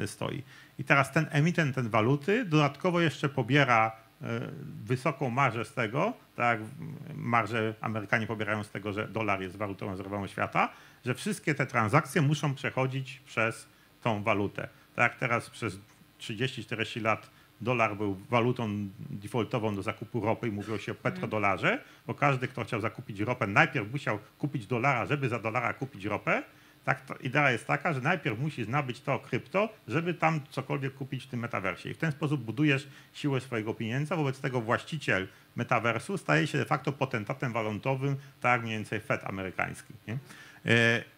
e, 0.00 0.06
stoi. 0.06 0.42
I 0.78 0.84
teraz 0.84 1.12
ten 1.12 1.26
emitent 1.30 1.74
ten 1.74 1.88
waluty 1.88 2.44
dodatkowo 2.44 3.00
jeszcze 3.00 3.28
pobiera 3.28 4.04
E, 4.24 4.40
wysoką 4.84 5.30
marżę 5.30 5.64
z 5.64 5.72
tego, 5.72 6.12
tak 6.36 6.60
jak 6.60 6.68
marże 7.14 7.74
Amerykanie 7.80 8.26
pobierają 8.26 8.64
z 8.64 8.70
tego, 8.70 8.92
że 8.92 9.08
dolar 9.08 9.42
jest 9.42 9.56
walutą 9.56 9.90
rezerwową 9.90 10.26
świata, 10.26 10.68
że 11.04 11.14
wszystkie 11.14 11.54
te 11.54 11.66
transakcje 11.66 12.22
muszą 12.22 12.54
przechodzić 12.54 13.20
przez 13.26 13.68
tą 14.02 14.22
walutę. 14.22 14.68
Tak 14.94 15.16
teraz 15.18 15.50
przez 15.50 15.78
30-40 16.20 17.02
lat 17.02 17.30
dolar 17.60 17.96
był 17.96 18.14
walutą 18.30 18.88
defaultową 18.98 19.74
do 19.74 19.82
zakupu 19.82 20.20
ropy 20.20 20.48
i 20.48 20.52
mówiło 20.52 20.78
się 20.78 20.92
o 20.92 20.94
petrodolarze, 20.94 21.82
bo 22.06 22.14
każdy, 22.14 22.48
kto 22.48 22.64
chciał 22.64 22.80
zakupić 22.80 23.20
ropę, 23.20 23.46
najpierw 23.46 23.92
musiał 23.92 24.18
kupić 24.38 24.66
dolara, 24.66 25.06
żeby 25.06 25.28
za 25.28 25.38
dolara 25.38 25.72
kupić 25.74 26.04
ropę, 26.04 26.42
tak, 26.84 27.02
idea 27.20 27.50
jest 27.50 27.66
taka, 27.66 27.92
że 27.92 28.00
najpierw 28.00 28.38
musisz 28.38 28.68
nabyć 28.68 29.00
to 29.00 29.18
krypto, 29.18 29.68
żeby 29.88 30.14
tam 30.14 30.40
cokolwiek 30.50 30.94
kupić 30.94 31.24
w 31.24 31.26
tym 31.26 31.40
metaversie. 31.40 31.90
I 31.90 31.94
w 31.94 31.98
ten 31.98 32.12
sposób 32.12 32.40
budujesz 32.40 32.88
siłę 33.12 33.40
swojego 33.40 33.74
pieniądza. 33.74 34.16
Wobec 34.16 34.40
tego 34.40 34.60
właściciel 34.60 35.28
metaversu 35.56 36.18
staje 36.18 36.46
się 36.46 36.58
de 36.58 36.64
facto 36.64 36.92
potentatem 36.92 37.52
walutowym, 37.52 38.16
tak 38.40 38.62
mniej 38.62 38.76
więcej 38.76 39.00
Fed 39.00 39.24
amerykański. 39.24 39.94
Nie? 40.08 40.18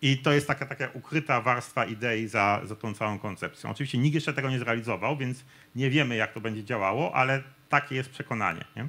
I 0.02 0.18
to 0.18 0.32
jest 0.32 0.46
taka, 0.46 0.66
taka 0.66 0.88
ukryta 0.94 1.40
warstwa 1.40 1.84
idei 1.84 2.28
za, 2.28 2.60
za 2.64 2.76
tą 2.76 2.94
całą 2.94 3.18
koncepcją. 3.18 3.70
Oczywiście 3.70 3.98
nikt 3.98 4.14
jeszcze 4.14 4.32
tego 4.32 4.50
nie 4.50 4.58
zrealizował, 4.58 5.16
więc 5.16 5.44
nie 5.74 5.90
wiemy, 5.90 6.16
jak 6.16 6.32
to 6.32 6.40
będzie 6.40 6.64
działało, 6.64 7.14
ale 7.14 7.42
takie 7.68 7.94
jest 7.94 8.10
przekonanie. 8.10 8.64
Nie? 8.76 8.88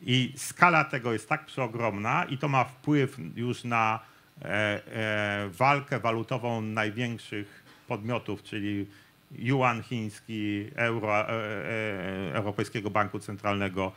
I 0.00 0.32
skala 0.36 0.84
tego 0.84 1.12
jest 1.12 1.28
tak 1.28 1.46
przeogromna 1.46 2.24
i 2.24 2.38
to 2.38 2.48
ma 2.48 2.64
wpływ 2.64 3.16
już 3.36 3.64
na 3.64 4.12
E, 4.44 4.80
e, 4.86 5.48
walkę 5.48 6.00
walutową 6.00 6.62
największych 6.62 7.64
podmiotów, 7.88 8.42
czyli 8.42 8.86
yuan 9.38 9.82
chiński, 9.82 10.70
euro, 10.74 11.28
e, 11.28 12.34
Europejskiego 12.34 12.90
Banku 12.90 13.18
Centralnego, 13.18 13.92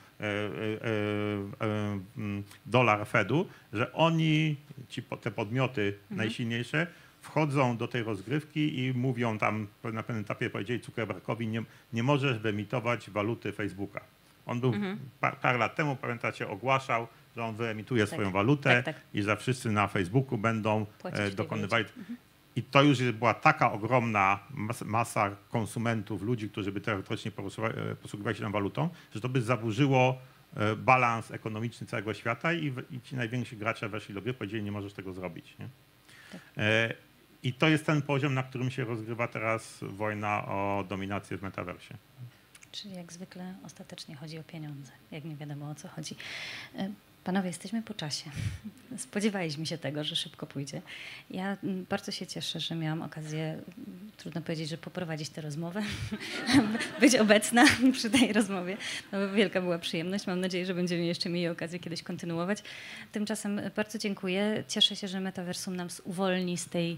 dolar 2.65 3.07
Fedu, 3.07 3.47
że 3.73 3.93
oni, 3.93 4.55
ci, 4.89 5.03
te 5.03 5.31
podmioty 5.31 5.93
mhm. 6.03 6.17
najsilniejsze, 6.17 6.87
wchodzą 7.21 7.77
do 7.77 7.87
tej 7.87 8.03
rozgrywki 8.03 8.79
i 8.79 8.93
mówią 8.93 9.37
tam 9.37 9.67
na 9.83 10.03
pewnym 10.03 10.23
etapie, 10.23 10.49
powiedzieli 10.49 10.83
Zuckerbergowi, 10.83 11.47
nie, 11.47 11.63
nie 11.93 12.03
możesz 12.03 12.39
wyemitować 12.39 13.09
waluty 13.09 13.51
Facebooka. 13.51 14.01
On 14.45 14.59
był 14.59 14.73
mhm. 14.73 14.99
par, 15.19 15.39
parę 15.39 15.57
lat 15.57 15.75
temu, 15.75 15.95
pamiętacie, 15.95 16.47
ogłaszał, 16.47 17.07
że 17.35 17.43
on 17.43 17.55
wyemituje 17.55 18.03
tak, 18.03 18.09
swoją 18.09 18.31
walutę 18.31 18.83
tak, 18.83 18.85
tak. 18.85 19.03
i 19.13 19.21
że 19.21 19.37
wszyscy 19.37 19.71
na 19.71 19.87
Facebooku 19.87 20.37
będą 20.37 20.85
e, 21.03 21.31
dokonywali. 21.31 21.85
Mhm. 21.97 22.17
I 22.55 22.63
to 22.63 22.83
już 22.83 23.11
była 23.11 23.33
taka 23.33 23.71
ogromna 23.71 24.39
masa 24.85 25.35
konsumentów, 25.49 26.21
ludzi, 26.21 26.49
którzy 26.49 26.71
by 26.71 26.81
teoretycznie 26.81 27.31
e, 27.31 27.95
posługiwali 27.95 28.37
się 28.37 28.43
tą 28.43 28.51
walutą, 28.51 28.89
że 29.13 29.21
to 29.21 29.29
by 29.29 29.41
zaburzyło 29.41 30.17
e, 30.55 30.75
balans 30.75 31.31
ekonomiczny 31.31 31.87
całego 31.87 32.13
świata 32.13 32.53
i, 32.53 32.73
i 32.91 33.01
ci 33.01 33.15
najwięksi 33.15 33.57
gracze 33.57 33.89
weszli 33.89 34.15
do 34.15 34.21
gry, 34.21 34.33
powiedzieli, 34.33 34.63
nie 34.63 34.71
możesz 34.71 34.93
tego 34.93 35.13
zrobić. 35.13 35.55
Nie? 35.59 35.69
Tak. 36.31 36.41
I 37.43 37.53
to 37.53 37.69
jest 37.69 37.85
ten 37.85 38.01
poziom, 38.01 38.33
na 38.33 38.43
którym 38.43 38.71
się 38.71 38.85
rozgrywa 38.85 39.27
teraz 39.27 39.79
wojna 39.81 40.45
o 40.45 40.85
dominację 40.89 41.37
w 41.37 41.41
metaversie. 41.41 41.97
Czyli 42.71 42.93
jak 42.93 43.13
zwykle 43.13 43.55
ostatecznie 43.63 44.15
chodzi 44.15 44.39
o 44.39 44.43
pieniądze, 44.43 44.91
jak 45.11 45.23
nie 45.23 45.35
wiadomo 45.35 45.69
o 45.69 45.75
co 45.75 45.87
chodzi. 45.87 46.15
Panowie, 47.25 47.47
jesteśmy 47.47 47.81
po 47.81 47.93
czasie. 47.93 48.31
Spodziewaliśmy 48.97 49.65
się 49.65 49.77
tego, 49.77 50.03
że 50.03 50.15
szybko 50.15 50.47
pójdzie. 50.47 50.81
Ja 51.29 51.57
mm, 51.63 51.85
bardzo 51.89 52.11
się 52.11 52.27
cieszę, 52.27 52.59
że 52.59 52.75
miałam 52.75 53.01
okazję 53.01 53.57
trudno 54.17 54.41
powiedzieć, 54.41 54.69
że 54.69 54.77
poprowadzić 54.77 55.29
tę 55.29 55.41
rozmowę, 55.41 55.81
być 57.01 57.15
obecna 57.15 57.65
przy 57.93 58.09
tej 58.09 58.33
rozmowie. 58.33 58.77
No, 59.11 59.29
wielka 59.29 59.61
była 59.61 59.79
przyjemność. 59.79 60.27
Mam 60.27 60.39
nadzieję, 60.39 60.65
że 60.65 60.73
będziemy 60.73 61.05
jeszcze 61.05 61.29
mieli 61.29 61.47
okazję 61.47 61.79
kiedyś 61.79 62.03
kontynuować. 62.03 62.63
Tymczasem 63.11 63.61
bardzo 63.75 63.97
dziękuję. 63.97 64.63
Cieszę 64.67 64.95
się, 64.95 65.07
że 65.07 65.19
metaversum 65.19 65.75
nam 65.75 65.87
uwolni 66.03 66.57
z 66.57 66.65
tej 66.65 66.97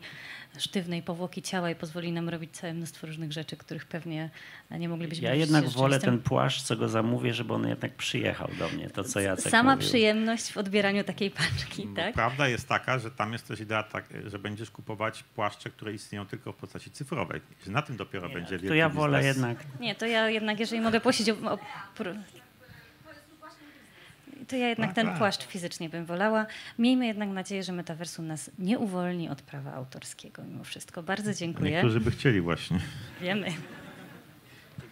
sztywnej 0.58 1.02
powłoki 1.02 1.42
ciała 1.42 1.72
i 1.72 1.76
pozwoli 1.76 2.12
nam 2.12 2.30
robić 2.30 2.52
całe 2.52 2.74
mnóstwo 2.74 3.08
różnych 3.08 3.32
rzeczy, 3.32 3.58
których 3.58 3.86
pewnie 3.86 4.30
nie 4.72 4.90
moglibyśmy 4.90 5.28
Ja 5.28 5.36
jednak 5.36 5.70
wolę 5.70 6.00
ten 6.00 6.20
płaszcz, 6.20 6.62
co 6.62 6.76
go 6.76 6.90
zamówię, 6.90 7.34
żeby 7.34 7.54
on 7.54 7.68
jednak 7.68 7.96
przyjechał 7.96 8.50
do 8.60 8.70
mnie, 8.70 8.90
to 8.90 9.04
co 9.04 9.20
Jacek 9.20 9.52
Sama 9.52 9.76
mówił. 9.76 9.88
przyjemność 9.88 10.16
w 10.51 10.58
odbieraniu 10.58 11.03
takiej 11.03 11.32
paczki, 11.32 11.86
Bo 11.86 11.95
tak? 11.95 12.13
Prawda 12.13 12.47
jest 12.47 12.67
taka, 12.67 12.99
że 12.99 13.12
tam 13.12 13.34
jest 13.34 13.47
też 13.47 13.60
idea, 13.60 13.84
tak, 13.84 14.06
że 14.25 14.39
będziesz 14.39 14.71
kupować 14.71 15.23
płaszcze, 15.23 15.69
które 15.69 15.93
istnieją 15.93 16.25
tylko 16.25 16.51
w 16.51 16.56
postaci 16.56 16.91
cyfrowej. 16.91 17.41
Że 17.65 17.71
na 17.71 17.82
tym 17.82 17.97
dopiero 17.97 18.30
będzie 18.30 18.51
wielki 18.51 18.67
To 18.67 18.73
ja 18.73 18.89
wolę 18.89 19.17
biznes. 19.17 19.36
jednak 19.36 19.58
Nie, 19.80 19.95
to 19.95 20.06
ja 20.06 20.30
jednak, 20.30 20.60
jeżeli 20.60 20.82
mogę 20.82 20.99
prosić 20.99 21.30
o... 21.30 21.51
o. 21.51 21.60
To 24.47 24.56
ja 24.56 24.69
jednak 24.69 24.89
No 24.89 24.95
ten 24.95 25.08
tak. 25.08 25.17
płaszcz 25.17 25.47
fizycznie 25.47 25.89
bym 25.89 26.06
wolała. 26.06 26.45
Miejmy 26.80 27.08
jednak 27.08 27.30
nadzieję, 27.30 27.63
że 27.63 27.73
metaversum 27.73 28.27
nas 28.27 28.51
nie 28.60 28.80
uwolni 28.80 29.30
od 29.30 29.41
prawa 29.41 29.73
autorskiego 29.73 30.43
mimo 30.43 30.63
wszystko. 30.63 31.03
Bardzo 31.03 31.34
dziękuję. 31.34 31.71
Niektórzy 31.71 31.99
by 31.99 32.12
chcieli 32.12 32.41
właśnie. 32.41 32.80
Wiemy. 33.21 33.47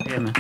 wiemy. 0.09 0.31